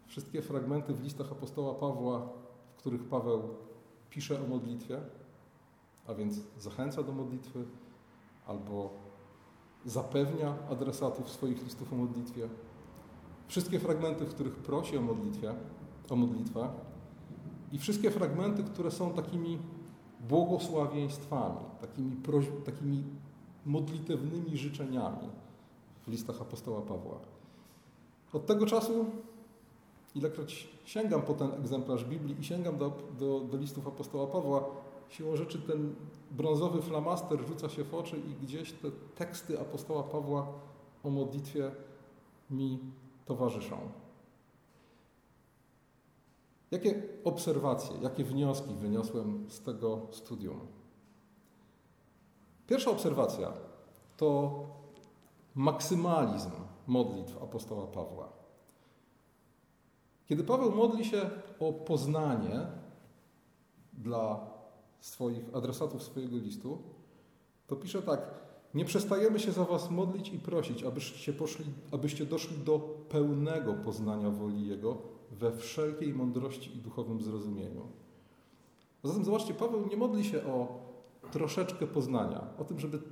wszystkie 0.06 0.42
fragmenty 0.42 0.94
w 0.94 1.02
listach 1.02 1.32
apostoła 1.32 1.74
Pawła, 1.74 2.28
w 2.74 2.78
których 2.78 3.04
Paweł 3.04 3.42
pisze 4.10 4.44
o 4.44 4.48
modlitwie, 4.48 5.00
a 6.06 6.14
więc 6.14 6.40
zachęca 6.58 7.02
do 7.02 7.12
modlitwy 7.12 7.64
albo 8.46 8.90
zapewnia 9.84 10.54
adresatów 10.70 11.30
swoich 11.30 11.64
listów 11.64 11.92
o 11.92 11.96
modlitwie. 11.96 12.48
Wszystkie 13.48 13.78
fragmenty, 13.80 14.24
w 14.24 14.34
których 14.34 14.56
prosi 14.56 14.96
o 14.96 15.02
modlitwie, 15.02 15.54
o 16.10 16.16
modlitwę 16.16 16.68
i 17.72 17.78
wszystkie 17.78 18.10
fragmenty, 18.10 18.64
które 18.64 18.90
są 18.90 19.12
takimi 19.12 19.58
błogosławieństwami, 20.28 21.64
takimi, 21.80 22.16
takimi 22.64 23.04
modlitewnymi 23.66 24.56
życzeniami 24.56 25.41
listach 26.12 26.40
apostoła 26.40 26.82
Pawła. 26.82 27.18
Od 28.32 28.46
tego 28.46 28.66
czasu, 28.66 29.06
ilekroć 30.14 30.68
sięgam 30.84 31.22
po 31.22 31.34
ten 31.34 31.52
egzemplarz 31.52 32.04
Biblii 32.04 32.40
i 32.40 32.44
sięgam 32.44 32.78
do, 32.78 32.92
do, 33.18 33.40
do 33.40 33.56
listów 33.56 33.88
apostoła 33.88 34.26
Pawła, 34.26 34.64
siłą 35.08 35.36
rzeczy 35.36 35.58
ten 35.58 35.94
brązowy 36.30 36.82
flamaster 36.82 37.46
rzuca 37.48 37.68
się 37.68 37.84
w 37.84 37.94
oczy 37.94 38.16
i 38.18 38.44
gdzieś 38.44 38.72
te 38.72 38.90
teksty 39.16 39.60
apostoła 39.60 40.02
Pawła 40.02 40.46
o 41.04 41.10
modlitwie 41.10 41.70
mi 42.50 42.78
towarzyszą. 43.26 43.78
Jakie 46.70 47.02
obserwacje, 47.24 47.96
jakie 48.02 48.24
wnioski 48.24 48.74
wyniosłem 48.74 49.44
z 49.48 49.60
tego 49.60 50.00
studium? 50.10 50.60
Pierwsza 52.66 52.90
obserwacja 52.90 53.52
to 54.16 54.52
maksymalizm 55.54 56.50
modlitw 56.86 57.42
apostoła 57.42 57.86
Pawła. 57.86 58.32
Kiedy 60.26 60.44
Paweł 60.44 60.72
modli 60.72 61.04
się 61.04 61.30
o 61.60 61.72
poznanie 61.72 62.66
dla 63.92 64.50
swoich 65.00 65.54
adresatów 65.54 66.02
swojego 66.02 66.36
listu, 66.36 66.78
to 67.66 67.76
pisze 67.76 68.02
tak: 68.02 68.20
Nie 68.74 68.84
przestajemy 68.84 69.40
się 69.40 69.52
za 69.52 69.64
Was 69.64 69.90
modlić 69.90 70.28
i 70.28 70.38
prosić, 70.38 70.82
abyście, 70.82 71.32
poszli, 71.32 71.64
abyście 71.92 72.26
doszli 72.26 72.58
do 72.58 72.78
pełnego 73.08 73.74
poznania 73.74 74.30
woli 74.30 74.68
Jego 74.68 74.98
we 75.30 75.56
wszelkiej 75.56 76.14
mądrości 76.14 76.76
i 76.76 76.80
duchowym 76.80 77.22
zrozumieniu. 77.22 77.88
Zatem 79.04 79.24
zobaczcie, 79.24 79.54
Paweł 79.54 79.86
nie 79.86 79.96
modli 79.96 80.24
się 80.24 80.44
o 80.44 80.78
troszeczkę 81.30 81.86
poznania, 81.86 82.46
o, 82.58 82.64
tym, 82.64 82.80
żeby, 82.80 83.02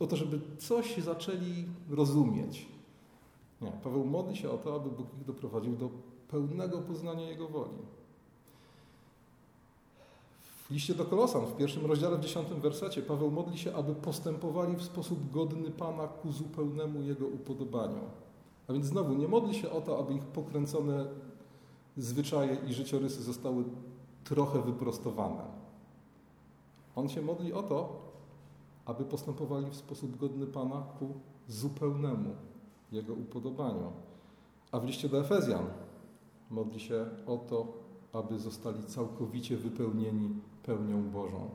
o 0.00 0.06
to, 0.06 0.16
żeby 0.16 0.40
coś 0.58 0.96
zaczęli 0.96 1.64
rozumieć. 1.90 2.66
Nie, 3.60 3.72
Paweł 3.84 4.04
modli 4.04 4.36
się 4.36 4.50
o 4.50 4.58
to, 4.58 4.74
aby 4.74 4.90
Bóg 4.90 5.06
ich 5.20 5.24
doprowadził 5.24 5.76
do 5.76 5.90
pełnego 6.28 6.78
poznania 6.78 7.28
Jego 7.28 7.48
woli. 7.48 7.78
W 10.68 10.70
liście 10.70 10.94
do 10.94 11.04
Kolosan, 11.04 11.46
w 11.46 11.56
pierwszym 11.56 11.86
rozdziale, 11.86 12.16
w 12.16 12.20
dziesiątym 12.20 12.60
wersecie, 12.60 13.02
Paweł 13.02 13.30
modli 13.30 13.58
się, 13.58 13.74
aby 13.74 13.94
postępowali 13.94 14.76
w 14.76 14.82
sposób 14.82 15.30
godny 15.30 15.70
Pana 15.70 16.08
ku 16.08 16.32
zupełnemu 16.32 17.02
Jego 17.02 17.26
upodobaniu. 17.26 18.00
A 18.68 18.72
więc 18.72 18.86
znowu, 18.86 19.14
nie 19.14 19.28
modli 19.28 19.54
się 19.54 19.70
o 19.70 19.80
to, 19.80 19.98
aby 19.98 20.14
ich 20.14 20.24
pokręcone 20.24 21.06
zwyczaje 21.96 22.56
i 22.66 22.74
życiorysy 22.74 23.22
zostały 23.22 23.64
trochę 24.24 24.62
wyprostowane. 24.62 25.44
On 26.96 27.08
się 27.08 27.22
modli 27.22 27.52
o 27.52 27.62
to, 27.62 28.07
aby 28.88 29.04
postępowali 29.04 29.70
w 29.70 29.76
sposób 29.76 30.16
godny 30.16 30.46
Pana 30.46 30.82
ku 30.98 31.14
zupełnemu 31.48 32.34
Jego 32.92 33.14
upodobaniu. 33.14 33.92
A 34.72 34.80
w 34.80 34.84
liście 34.84 35.08
do 35.08 35.20
Efezjan 35.20 35.64
modli 36.50 36.80
się 36.80 37.06
o 37.26 37.36
to, 37.36 37.72
aby 38.12 38.38
zostali 38.38 38.84
całkowicie 38.84 39.56
wypełnieni 39.56 40.40
pełnią 40.62 41.10
Bożą. 41.10 41.50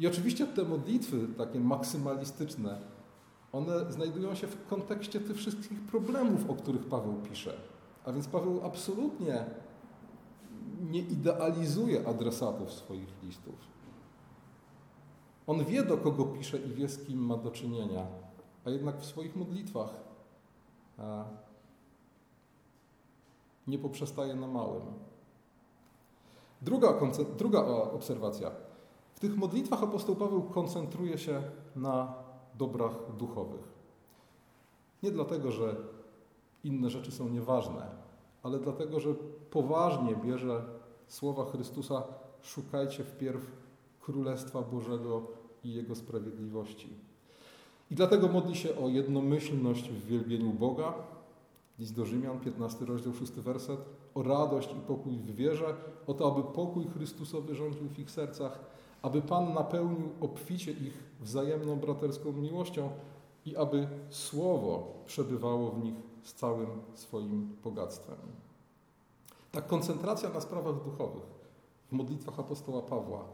I 0.00 0.06
oczywiście 0.06 0.46
te 0.46 0.64
modlitwy, 0.64 1.28
takie 1.38 1.60
maksymalistyczne, 1.60 2.78
one 3.52 3.92
znajdują 3.92 4.34
się 4.34 4.46
w 4.46 4.66
kontekście 4.66 5.20
tych 5.20 5.36
wszystkich 5.36 5.80
problemów, 5.80 6.50
o 6.50 6.54
których 6.54 6.84
Paweł 6.84 7.14
pisze. 7.14 7.54
A 8.04 8.12
więc 8.12 8.28
Paweł 8.28 8.60
absolutnie 8.64 9.44
nie 10.90 11.00
idealizuje 11.00 12.08
adresatów 12.08 12.72
swoich 12.72 13.22
listów. 13.22 13.75
On 15.46 15.64
wie, 15.64 15.82
do 15.82 15.96
kogo 15.96 16.24
pisze 16.24 16.58
i 16.58 16.72
wie, 16.74 16.88
z 16.88 17.06
kim 17.06 17.26
ma 17.26 17.36
do 17.36 17.50
czynienia, 17.50 18.06
a 18.64 18.70
jednak 18.70 18.98
w 18.98 19.04
swoich 19.04 19.36
modlitwach 19.36 19.94
nie 23.66 23.78
poprzestaje 23.78 24.34
na 24.34 24.46
małym. 24.46 24.82
Druga, 26.62 26.94
druga 27.38 27.64
obserwacja. 27.66 28.50
W 29.14 29.20
tych 29.20 29.36
modlitwach 29.36 29.82
apostoł 29.82 30.16
Paweł 30.16 30.42
koncentruje 30.42 31.18
się 31.18 31.42
na 31.76 32.14
dobrach 32.54 33.16
duchowych. 33.16 33.76
Nie 35.02 35.10
dlatego, 35.10 35.52
że 35.52 35.76
inne 36.64 36.90
rzeczy 36.90 37.12
są 37.12 37.28
nieważne, 37.28 37.86
ale 38.42 38.58
dlatego, 38.58 39.00
że 39.00 39.14
poważnie 39.50 40.16
bierze 40.16 40.64
słowa 41.08 41.44
Chrystusa: 41.44 42.02
szukajcie 42.42 43.04
wpierw 43.04 43.52
Królestwa 44.00 44.62
Bożego 44.62 45.35
i 45.66 45.74
Jego 45.74 45.94
sprawiedliwości. 45.94 46.88
I 47.90 47.94
dlatego 47.94 48.28
modli 48.28 48.56
się 48.56 48.76
o 48.76 48.88
jednomyślność 48.88 49.90
w 49.90 50.06
wielbieniu 50.06 50.52
Boga. 50.52 50.94
List 51.78 51.94
do 51.94 52.06
Rzymian, 52.06 52.40
15 52.40 52.84
rozdział, 52.84 53.14
6 53.14 53.32
werset. 53.32 53.80
O 54.14 54.22
radość 54.22 54.72
i 54.72 54.80
pokój 54.86 55.12
w 55.12 55.34
wierze, 55.34 55.74
o 56.06 56.14
to, 56.14 56.32
aby 56.32 56.52
pokój 56.52 56.86
Chrystusowy 56.86 57.54
rządził 57.54 57.88
w 57.88 57.98
ich 57.98 58.10
sercach, 58.10 58.60
aby 59.02 59.22
Pan 59.22 59.54
napełnił 59.54 60.08
obficie 60.20 60.72
ich 60.72 61.04
wzajemną 61.20 61.76
braterską 61.76 62.32
miłością 62.32 62.90
i 63.46 63.56
aby 63.56 63.88
Słowo 64.10 65.02
przebywało 65.06 65.70
w 65.70 65.84
nich 65.84 65.94
z 66.22 66.34
całym 66.34 66.68
swoim 66.94 67.56
bogactwem. 67.64 68.16
Ta 69.52 69.60
koncentracja 69.62 70.30
na 70.30 70.40
sprawach 70.40 70.84
duchowych 70.84 71.26
w 71.88 71.92
modlitwach 71.92 72.40
apostoła 72.40 72.82
Pawła 72.82 73.24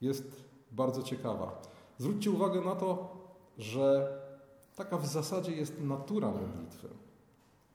jest 0.00 0.49
bardzo 0.72 1.02
ciekawa. 1.02 1.62
Zwróćcie 1.98 2.30
uwagę 2.30 2.60
na 2.60 2.74
to, 2.74 3.16
że 3.58 4.16
taka 4.76 4.98
w 4.98 5.06
zasadzie 5.06 5.52
jest 5.52 5.80
natura 5.80 6.30
modlitwy. 6.30 6.88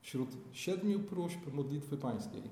Wśród 0.00 0.28
siedmiu 0.52 1.00
próśb 1.00 1.52
modlitwy 1.52 1.96
pańskiej 1.96 2.42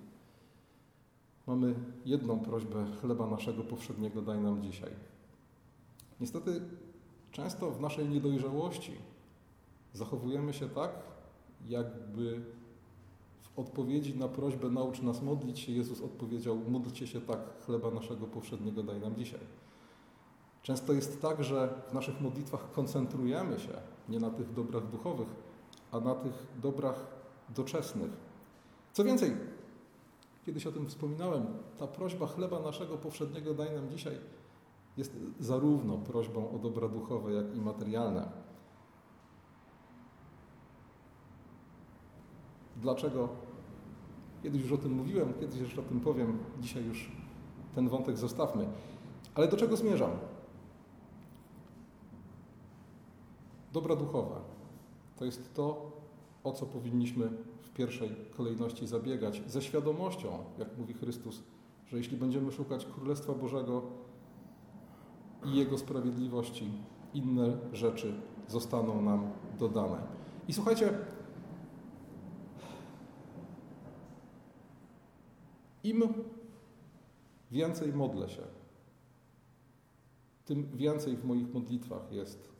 mamy 1.46 1.74
jedną 2.04 2.40
prośbę 2.40 2.86
chleba 3.00 3.26
naszego 3.26 3.62
powszedniego 3.62 4.22
daj 4.22 4.38
nam 4.38 4.62
dzisiaj. 4.62 4.90
Niestety 6.20 6.60
często 7.32 7.70
w 7.70 7.80
naszej 7.80 8.08
niedojrzałości 8.08 8.92
zachowujemy 9.92 10.52
się 10.52 10.68
tak, 10.68 10.90
jakby 11.68 12.40
w 13.42 13.58
odpowiedzi 13.58 14.18
na 14.18 14.28
prośbę 14.28 14.70
naucz 14.70 15.02
nas 15.02 15.22
modlić 15.22 15.60
się, 15.60 15.72
Jezus 15.72 16.00
odpowiedział 16.00 16.56
módlcie 16.56 17.06
się 17.06 17.20
tak, 17.20 17.40
chleba 17.66 17.90
naszego 17.90 18.26
powszedniego 18.26 18.82
daj 18.82 19.00
nam 19.00 19.16
dzisiaj. 19.16 19.40
Często 20.64 20.92
jest 20.92 21.22
tak, 21.22 21.44
że 21.44 21.82
w 21.90 21.94
naszych 21.94 22.20
modlitwach 22.20 22.72
koncentrujemy 22.72 23.60
się 23.60 23.72
nie 24.08 24.18
na 24.20 24.30
tych 24.30 24.52
dobrach 24.52 24.90
duchowych, 24.90 25.28
a 25.92 26.00
na 26.00 26.14
tych 26.14 26.46
dobrach 26.62 27.06
doczesnych. 27.48 28.10
Co 28.92 29.04
więcej, 29.04 29.36
kiedyś 30.46 30.66
o 30.66 30.72
tym 30.72 30.88
wspominałem, 30.88 31.46
ta 31.78 31.86
prośba 31.86 32.26
chleba 32.26 32.60
naszego 32.60 32.96
powszedniego 32.96 33.54
daj 33.54 33.74
nam 33.74 33.90
dzisiaj 33.90 34.18
jest 34.96 35.16
zarówno 35.40 35.98
prośbą 35.98 36.50
o 36.50 36.58
dobra 36.58 36.88
duchowe, 36.88 37.32
jak 37.32 37.56
i 37.56 37.60
materialne. 37.60 38.28
Dlaczego? 42.76 43.28
Kiedyś 44.42 44.62
już 44.62 44.72
o 44.72 44.78
tym 44.78 44.92
mówiłem, 44.92 45.34
kiedyś 45.40 45.60
jeszcze 45.60 45.80
o 45.80 45.84
tym 45.84 46.00
powiem, 46.00 46.38
dzisiaj 46.60 46.84
już 46.84 47.12
ten 47.74 47.88
wątek 47.88 48.16
zostawmy. 48.16 48.68
Ale 49.34 49.48
do 49.48 49.56
czego 49.56 49.76
zmierzam? 49.76 50.10
Dobra 53.74 53.96
duchowa 53.96 54.40
to 55.16 55.24
jest 55.24 55.54
to, 55.54 55.92
o 56.44 56.52
co 56.52 56.66
powinniśmy 56.66 57.30
w 57.62 57.70
pierwszej 57.70 58.10
kolejności 58.36 58.86
zabiegać, 58.86 59.42
ze 59.46 59.62
świadomością, 59.62 60.28
jak 60.58 60.78
mówi 60.78 60.94
Chrystus, 60.94 61.42
że 61.86 61.96
jeśli 61.96 62.16
będziemy 62.16 62.52
szukać 62.52 62.86
Królestwa 62.86 63.32
Bożego 63.32 63.82
i 65.44 65.56
Jego 65.56 65.78
sprawiedliwości, 65.78 66.70
inne 67.14 67.56
rzeczy 67.72 68.14
zostaną 68.48 69.02
nam 69.02 69.30
dodane. 69.58 70.06
I 70.48 70.52
słuchajcie, 70.52 70.98
im 75.84 76.02
więcej 77.50 77.92
modlę 77.92 78.28
się, 78.28 78.42
tym 80.44 80.66
więcej 80.74 81.16
w 81.16 81.24
moich 81.24 81.54
modlitwach 81.54 82.12
jest 82.12 82.53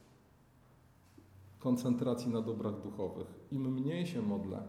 koncentracji 1.64 2.30
na 2.30 2.42
dobrach 2.42 2.80
duchowych. 2.80 3.26
Im 3.50 3.72
mniej 3.72 4.06
się 4.06 4.22
modlę, 4.22 4.62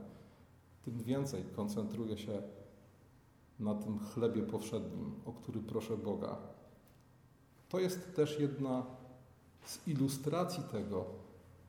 tym 0.81 1.03
więcej 1.03 1.43
koncentruję 1.55 2.17
się 2.17 2.41
na 3.59 3.75
tym 3.75 3.99
chlebie 3.99 4.43
powszednim, 4.43 5.11
o 5.25 5.33
który 5.33 5.59
proszę 5.59 5.97
Boga. 5.97 6.37
To 7.69 7.79
jest 7.79 8.15
też 8.15 8.39
jedna 8.39 8.85
z 9.65 9.87
ilustracji 9.87 10.63
tego, 10.63 11.05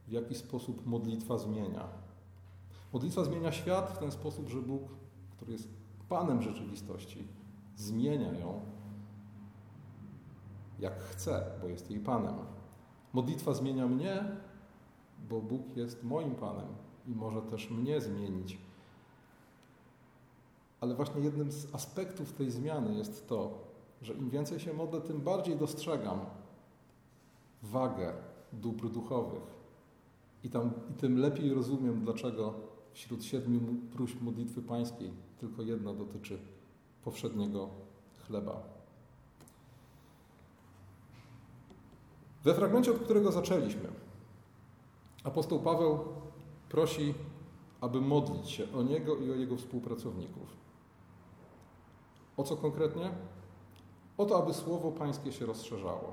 w 0.09 0.13
jaki 0.13 0.35
sposób 0.35 0.87
modlitwa 0.87 1.39
zmienia. 1.39 1.89
Modlitwa 2.93 3.25
zmienia 3.25 3.53
świat 3.53 3.91
w 3.91 3.99
ten 3.99 4.11
sposób, 4.11 4.49
że 4.49 4.63
Bóg, 4.63 4.83
który 5.37 5.53
jest 5.53 5.69
Panem 6.09 6.43
rzeczywistości, 6.43 7.29
zmienia 7.77 8.33
ją 8.33 8.61
jak 10.79 10.99
chce, 10.99 11.45
bo 11.61 11.69
jest 11.69 11.91
jej 11.91 12.01
Panem. 12.01 12.35
Modlitwa 13.13 13.55
zmienia 13.55 13.87
mnie 13.87 14.25
bo 15.29 15.41
Bóg 15.41 15.77
jest 15.77 16.05
moim 16.05 16.35
Panem 16.35 16.69
i 17.07 17.11
może 17.11 17.43
też 17.43 17.71
mnie 17.71 18.01
zmienić. 18.01 18.59
Ale 20.81 20.95
właśnie 20.95 21.21
jednym 21.21 21.53
z 21.53 21.75
aspektów 21.75 22.33
tej 22.33 22.51
zmiany 22.51 22.95
jest 22.95 23.29
to, 23.29 23.59
że 24.03 24.13
im 24.13 24.31
więcej 24.31 24.61
się 24.61 24.73
modlę, 24.73 25.01
tym 25.01 25.21
bardziej 25.21 25.57
dostrzegam 25.57 26.21
wagę 27.63 28.13
dóbr 28.53 28.89
duchowych. 28.89 29.57
I, 30.45 30.51
tam, 30.51 30.71
I 30.91 30.95
tym 30.95 31.19
lepiej 31.19 31.55
rozumiem, 31.55 32.01
dlaczego 32.05 32.55
wśród 32.93 33.25
siedmiu 33.25 33.61
próśb 33.93 34.21
modlitwy 34.21 34.63
pańskiej 34.63 35.11
tylko 35.41 35.63
jedna 35.63 35.95
dotyczy 35.95 36.39
powszedniego 37.05 37.69
chleba. 38.27 38.63
We 42.45 42.55
fragmencie, 42.55 42.91
od 42.91 42.99
którego 42.99 43.33
zaczęliśmy, 43.33 43.89
Apostoł 45.27 45.61
Paweł 45.61 45.99
prosi, 46.69 47.15
aby 47.81 48.01
modlić 48.01 48.51
się 48.51 48.73
o 48.73 48.83
niego 48.83 49.17
i 49.17 49.31
o 49.31 49.35
jego 49.35 49.57
współpracowników. 49.57 50.57
O 52.37 52.45
co 52.45 52.57
konkretnie? 52.57 53.11
O 54.19 54.27
to, 54.27 54.43
aby 54.43 54.55
słowo 54.55 54.93
Pańskie 54.93 55.33
się 55.33 55.47
rozszerzało. 55.47 56.13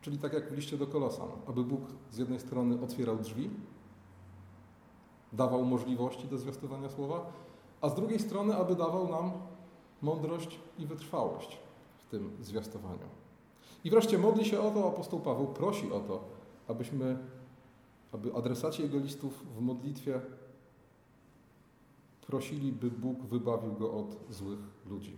Czyli 0.00 0.18
tak 0.18 0.32
jak 0.32 0.52
w 0.52 0.56
liście 0.56 0.78
do 0.78 0.86
Kolosan, 0.86 1.28
aby 1.46 1.64
Bóg 1.64 1.80
z 2.10 2.18
jednej 2.18 2.40
strony 2.40 2.82
otwierał 2.82 3.18
drzwi, 3.18 3.50
dawał 5.32 5.64
możliwości 5.64 6.28
do 6.28 6.38
zwiastowania 6.38 6.88
słowa, 6.88 7.32
a 7.80 7.88
z 7.88 7.94
drugiej 7.94 8.18
strony, 8.18 8.56
aby 8.56 8.76
dawał 8.76 9.08
nam 9.08 9.32
mądrość 10.02 10.60
i 10.78 10.86
wytrwałość 10.86 11.58
w 11.98 12.04
tym 12.04 12.36
zwiastowaniu. 12.40 13.29
I 13.84 13.90
wreszcie 13.90 14.18
modli 14.18 14.44
się 14.44 14.60
o 14.60 14.70
to, 14.70 14.88
apostoł 14.88 15.20
Paweł 15.20 15.46
prosi 15.46 15.92
o 15.92 16.00
to, 16.00 16.24
abyśmy, 16.68 17.18
aby 18.12 18.34
adresaci 18.34 18.82
jego 18.82 18.98
listów 18.98 19.56
w 19.56 19.60
modlitwie 19.60 20.20
prosili, 22.26 22.72
by 22.72 22.90
Bóg 22.90 23.22
wybawił 23.22 23.72
go 23.72 23.92
od 23.92 24.34
złych 24.34 24.58
ludzi. 24.86 25.16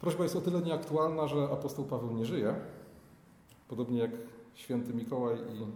Prośba 0.00 0.22
jest 0.22 0.36
o 0.36 0.40
tyle 0.40 0.62
nieaktualna, 0.62 1.26
że 1.26 1.44
apostoł 1.44 1.84
Paweł 1.84 2.12
nie 2.12 2.24
żyje, 2.24 2.54
podobnie 3.68 3.98
jak 3.98 4.10
święty 4.54 4.94
Mikołaj 4.94 5.36
i 5.36 5.66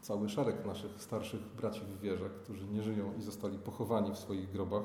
cały 0.00 0.28
szereg 0.28 0.66
naszych 0.66 1.02
starszych 1.02 1.40
braci 1.40 1.80
w 1.80 2.00
wierze, 2.00 2.30
którzy 2.30 2.66
nie 2.66 2.82
żyją 2.82 3.12
i 3.18 3.22
zostali 3.22 3.58
pochowani 3.58 4.12
w 4.12 4.18
swoich 4.18 4.52
grobach. 4.52 4.84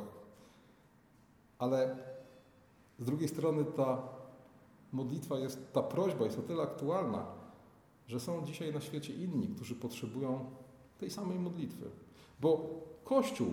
Ale 1.57 1.97
z 2.99 3.05
drugiej 3.05 3.27
strony 3.27 3.65
ta 3.65 4.18
modlitwa 4.91 5.39
jest, 5.39 5.73
ta 5.73 5.84
prośba 5.84 6.25
jest 6.25 6.39
o 6.39 6.41
tyle 6.41 6.63
aktualna, 6.63 7.25
że 8.08 8.19
są 8.19 8.45
dzisiaj 8.45 8.73
na 8.73 8.82
świecie 8.82 9.13
inni, 9.13 9.47
którzy 9.47 9.75
potrzebują 9.75 10.45
tej 10.97 11.10
samej 11.10 11.39
modlitwy. 11.39 11.86
Bo 12.39 12.80
Kościół 13.04 13.47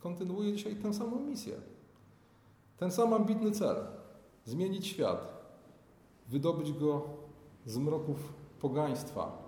kontynuuje 0.00 0.52
dzisiaj 0.52 0.76
tę 0.76 0.94
samą 0.94 1.20
misję. 1.20 1.56
Ten 2.76 2.90
sam 2.90 3.14
ambitny 3.14 3.50
cel 3.50 3.76
zmienić 4.44 4.86
świat, 4.86 5.32
wydobyć 6.28 6.72
go 6.72 7.02
z 7.66 7.78
mroków 7.78 8.32
pogaństwa, 8.60 9.46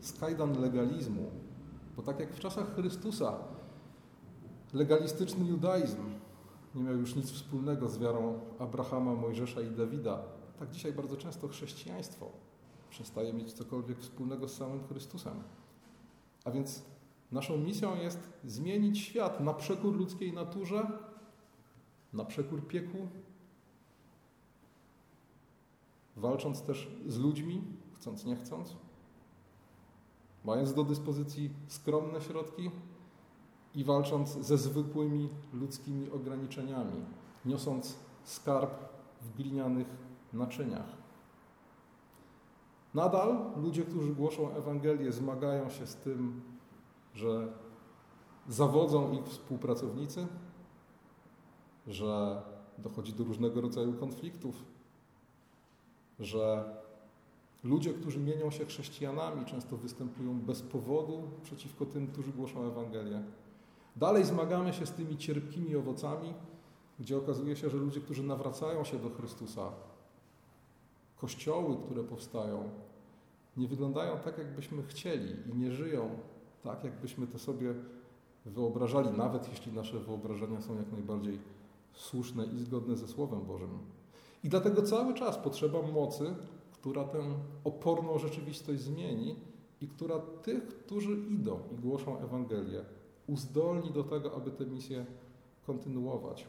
z 0.00 0.12
kajdan 0.12 0.60
legalizmu, 0.60 1.30
bo 1.96 2.02
tak 2.02 2.20
jak 2.20 2.34
w 2.34 2.40
czasach 2.40 2.74
Chrystusa 2.74 3.38
legalistyczny 4.72 5.44
judaizm 5.46 6.21
nie 6.74 6.82
miał 6.82 6.96
już 6.96 7.14
nic 7.14 7.30
wspólnego 7.30 7.88
z 7.88 7.98
wiarą 7.98 8.40
Abrahama, 8.58 9.14
Mojżesza 9.14 9.60
i 9.60 9.70
Dawida, 9.70 10.22
tak 10.58 10.70
dzisiaj 10.70 10.92
bardzo 10.92 11.16
często 11.16 11.48
chrześcijaństwo 11.48 12.30
przestaje 12.90 13.32
mieć 13.32 13.52
cokolwiek 13.52 13.98
wspólnego 13.98 14.48
z 14.48 14.56
samym 14.56 14.86
Chrystusem. 14.86 15.42
A 16.44 16.50
więc 16.50 16.82
naszą 17.32 17.58
misją 17.58 17.96
jest 17.96 18.32
zmienić 18.44 18.98
świat 18.98 19.40
na 19.40 19.54
przekór 19.54 19.96
ludzkiej 19.96 20.32
naturze, 20.32 20.90
na 22.12 22.24
przekór 22.24 22.66
piekłu, 22.66 23.08
walcząc 26.16 26.62
też 26.62 26.90
z 27.06 27.18
ludźmi, 27.18 27.62
chcąc 27.94 28.24
nie 28.24 28.36
chcąc, 28.36 28.76
mając 30.44 30.74
do 30.74 30.84
dyspozycji 30.84 31.50
skromne 31.66 32.20
środki 32.20 32.70
i 33.74 33.84
walcząc 33.84 34.30
ze 34.30 34.58
zwykłymi 34.58 35.28
ludzkimi 35.52 36.10
ograniczeniami, 36.10 37.04
niosąc 37.44 37.96
skarb 38.24 38.70
w 39.22 39.36
glinianych 39.36 39.86
naczyniach. 40.32 41.02
Nadal 42.94 43.36
ludzie, 43.56 43.82
którzy 43.82 44.14
głoszą 44.14 44.50
Ewangelię, 44.50 45.12
zmagają 45.12 45.70
się 45.70 45.86
z 45.86 45.96
tym, 45.96 46.42
że 47.14 47.52
zawodzą 48.48 49.12
ich 49.12 49.24
współpracownicy, 49.24 50.26
że 51.86 52.42
dochodzi 52.78 53.12
do 53.12 53.24
różnego 53.24 53.60
rodzaju 53.60 53.92
konfliktów, 53.92 54.64
że 56.20 56.74
ludzie, 57.64 57.94
którzy 57.94 58.20
mienią 58.20 58.50
się 58.50 58.64
chrześcijanami, 58.64 59.44
często 59.44 59.76
występują 59.76 60.40
bez 60.40 60.62
powodu 60.62 61.22
przeciwko 61.42 61.86
tym, 61.86 62.06
którzy 62.06 62.32
głoszą 62.32 62.62
Ewangelię. 62.62 63.22
Dalej 63.96 64.24
zmagamy 64.24 64.72
się 64.72 64.86
z 64.86 64.92
tymi 64.92 65.16
cierpkimi 65.16 65.76
owocami, 65.76 66.34
gdzie 67.00 67.16
okazuje 67.16 67.56
się, 67.56 67.70
że 67.70 67.76
ludzie, 67.76 68.00
którzy 68.00 68.22
nawracają 68.22 68.84
się 68.84 68.98
do 68.98 69.10
Chrystusa, 69.10 69.72
kościoły, 71.16 71.76
które 71.84 72.04
powstają, 72.04 72.70
nie 73.56 73.68
wyglądają 73.68 74.18
tak, 74.18 74.38
jakbyśmy 74.38 74.82
chcieli 74.82 75.34
i 75.50 75.56
nie 75.56 75.72
żyją 75.72 76.10
tak, 76.62 76.84
jakbyśmy 76.84 77.26
to 77.26 77.38
sobie 77.38 77.74
wyobrażali, 78.46 79.10
nawet 79.10 79.48
jeśli 79.48 79.72
nasze 79.72 80.00
wyobrażenia 80.00 80.60
są 80.60 80.76
jak 80.76 80.92
najbardziej 80.92 81.38
słuszne 81.92 82.46
i 82.46 82.58
zgodne 82.58 82.96
ze 82.96 83.08
Słowem 83.08 83.40
Bożym. 83.40 83.78
I 84.44 84.48
dlatego 84.48 84.82
cały 84.82 85.14
czas 85.14 85.38
potrzeba 85.38 85.82
mocy, 85.82 86.34
która 86.72 87.04
tę 87.04 87.22
oporną 87.64 88.18
rzeczywistość 88.18 88.80
zmieni 88.80 89.36
i 89.80 89.88
która 89.88 90.18
tych, 90.18 90.68
którzy 90.68 91.12
idą 91.30 91.58
i 91.72 91.76
głoszą 91.76 92.18
Ewangelię, 92.18 92.84
uzdolni 93.26 93.90
do 93.90 94.04
tego, 94.04 94.36
aby 94.36 94.50
tę 94.50 94.66
misję 94.66 95.06
kontynuować. 95.66 96.48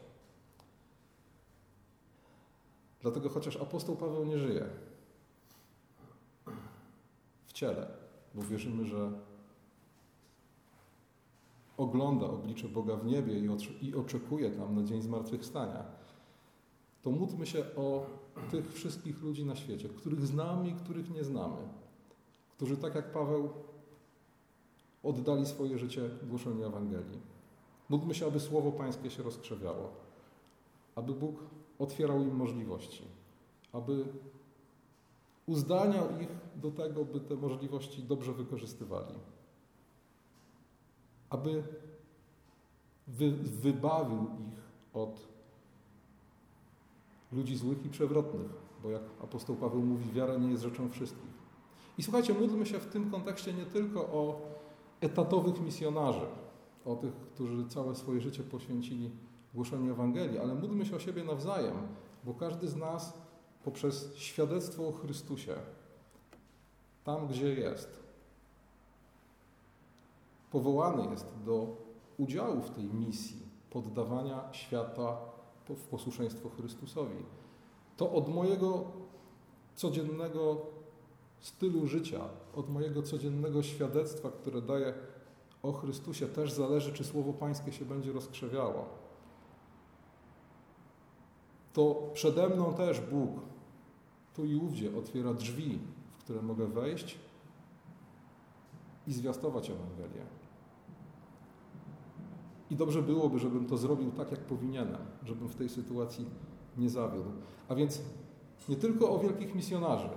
Dlatego 3.00 3.28
chociaż 3.28 3.56
apostoł 3.56 3.96
Paweł 3.96 4.24
nie 4.24 4.38
żyje 4.38 4.66
w 7.46 7.52
ciele, 7.52 7.86
bo 8.34 8.42
wierzymy, 8.42 8.84
że 8.84 9.12
ogląda 11.76 12.26
oblicze 12.26 12.68
Boga 12.68 12.96
w 12.96 13.06
niebie 13.06 13.34
i 13.80 13.94
oczekuje 13.94 14.50
tam 14.50 14.74
na 14.74 14.84
dzień 14.84 15.02
zmartwychwstania, 15.02 15.84
to 17.02 17.10
módlmy 17.10 17.46
się 17.46 17.64
o 17.76 18.06
tych 18.50 18.72
wszystkich 18.72 19.22
ludzi 19.22 19.44
na 19.44 19.56
świecie, 19.56 19.88
których 19.88 20.26
znamy 20.26 20.68
i 20.68 20.74
których 20.74 21.10
nie 21.10 21.24
znamy, 21.24 21.56
którzy 22.56 22.76
tak 22.76 22.94
jak 22.94 23.12
Paweł 23.12 23.50
oddali 25.04 25.46
swoje 25.46 25.78
życie 25.78 26.10
głoszeniu 26.28 26.66
Ewangelii. 26.66 27.20
Módlmy 27.88 28.14
się, 28.14 28.26
aby 28.26 28.40
Słowo 28.40 28.72
Pańskie 28.72 29.10
się 29.10 29.22
rozkrzewiało, 29.22 29.90
aby 30.94 31.12
Bóg 31.12 31.36
otwierał 31.78 32.22
im 32.22 32.36
możliwości, 32.36 33.04
aby 33.72 34.04
uzdalniał 35.46 36.20
ich 36.20 36.28
do 36.56 36.70
tego, 36.70 37.04
by 37.04 37.20
te 37.20 37.34
możliwości 37.34 38.02
dobrze 38.02 38.32
wykorzystywali 38.32 39.14
aby 41.34 41.62
wy, 43.06 43.30
wybawił 43.32 44.22
ich 44.22 44.60
od 44.92 45.28
ludzi 47.32 47.56
złych 47.56 47.86
i 47.86 47.88
przewrotnych, 47.88 48.50
bo 48.82 48.90
jak 48.90 49.02
apostoł 49.22 49.56
Paweł 49.56 49.82
mówi, 49.82 50.12
wiara 50.12 50.36
nie 50.36 50.50
jest 50.50 50.62
rzeczą 50.62 50.90
wszystkich. 50.90 51.34
I 51.98 52.02
słuchajcie, 52.02 52.34
módlmy 52.34 52.66
się 52.66 52.78
w 52.78 52.86
tym 52.86 53.10
kontekście 53.10 53.52
nie 53.52 53.64
tylko 53.64 54.00
o 54.00 54.40
etatowych 55.04 55.60
misjonarzy, 55.60 56.26
o 56.84 56.96
tych, 56.96 57.14
którzy 57.14 57.68
całe 57.68 57.94
swoje 57.94 58.20
życie 58.20 58.42
poświęcili 58.42 59.10
głoszeniu 59.54 59.92
Ewangelii, 59.92 60.38
ale 60.38 60.54
módlmy 60.54 60.86
się 60.86 60.96
o 60.96 60.98
siebie 60.98 61.24
nawzajem, 61.24 61.74
bo 62.24 62.34
każdy 62.34 62.68
z 62.68 62.76
nas 62.76 63.18
poprzez 63.64 64.16
świadectwo 64.16 64.88
o 64.88 64.92
Chrystusie, 64.92 65.54
tam 67.04 67.26
gdzie 67.26 67.54
jest, 67.54 68.02
powołany 70.50 71.10
jest 71.10 71.26
do 71.44 71.76
udziału 72.18 72.60
w 72.60 72.70
tej 72.70 72.84
misji 72.84 73.42
poddawania 73.70 74.52
świata 74.52 75.16
w 75.68 75.86
posłuszeństwo 75.86 76.48
Chrystusowi. 76.48 77.24
To 77.96 78.12
od 78.12 78.28
mojego 78.28 78.84
codziennego 79.74 80.56
stylu 81.44 81.86
życia, 81.86 82.20
od 82.54 82.70
mojego 82.70 83.02
codziennego 83.02 83.62
świadectwa, 83.62 84.30
które 84.30 84.62
daję 84.62 84.94
o 85.62 85.72
Chrystusie, 85.72 86.26
też 86.26 86.52
zależy, 86.52 86.92
czy 86.92 87.04
Słowo 87.04 87.32
Pańskie 87.32 87.72
się 87.72 87.84
będzie 87.84 88.12
rozkrzewiało. 88.12 88.84
To 91.72 92.10
przede 92.14 92.48
mną 92.48 92.74
też 92.74 93.00
Bóg 93.00 93.30
tu 94.34 94.44
i 94.44 94.56
ówdzie 94.56 94.96
otwiera 94.96 95.34
drzwi, 95.34 95.78
w 96.18 96.18
które 96.18 96.42
mogę 96.42 96.66
wejść 96.66 97.18
i 99.06 99.12
zwiastować 99.12 99.70
Ewangelię. 99.70 100.26
I 102.70 102.76
dobrze 102.76 103.02
byłoby, 103.02 103.38
żebym 103.38 103.66
to 103.66 103.76
zrobił 103.76 104.10
tak, 104.10 104.30
jak 104.30 104.40
powinienem, 104.40 105.00
żebym 105.24 105.48
w 105.48 105.54
tej 105.54 105.68
sytuacji 105.68 106.26
nie 106.76 106.90
zawiódł. 106.90 107.30
A 107.68 107.74
więc 107.74 108.02
nie 108.68 108.76
tylko 108.76 109.10
o 109.10 109.18
wielkich 109.18 109.54
misjonarzy, 109.54 110.08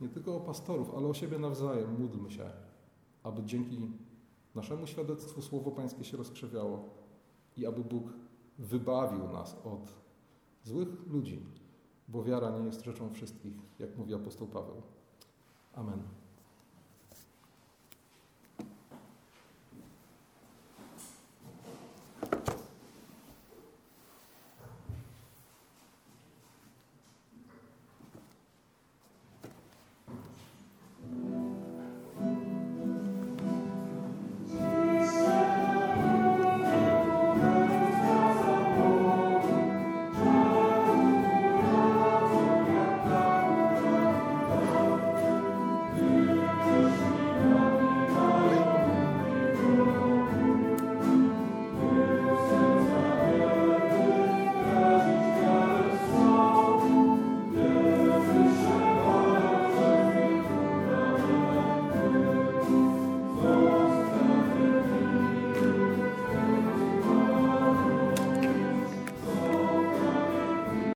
nie 0.00 0.08
tylko 0.08 0.36
o 0.36 0.40
pastorów, 0.40 0.94
ale 0.96 1.06
o 1.06 1.14
siebie 1.14 1.38
nawzajem 1.38 2.00
módlmy 2.00 2.30
się, 2.30 2.50
aby 3.22 3.42
dzięki 3.44 3.90
naszemu 4.54 4.86
świadectwu 4.86 5.42
Słowo 5.42 5.70
Pańskie 5.70 6.04
się 6.04 6.16
rozkrzewiało 6.16 6.88
i 7.56 7.66
aby 7.66 7.84
Bóg 7.84 8.12
wybawił 8.58 9.28
nas 9.28 9.56
od 9.64 9.94
złych 10.62 11.06
ludzi, 11.06 11.46
bo 12.08 12.24
wiara 12.24 12.58
nie 12.58 12.66
jest 12.66 12.84
rzeczą 12.84 13.10
wszystkich, 13.10 13.54
jak 13.78 13.98
mówi 13.98 14.14
apostoł 14.14 14.48
Paweł. 14.48 14.82
Amen. 15.74 16.17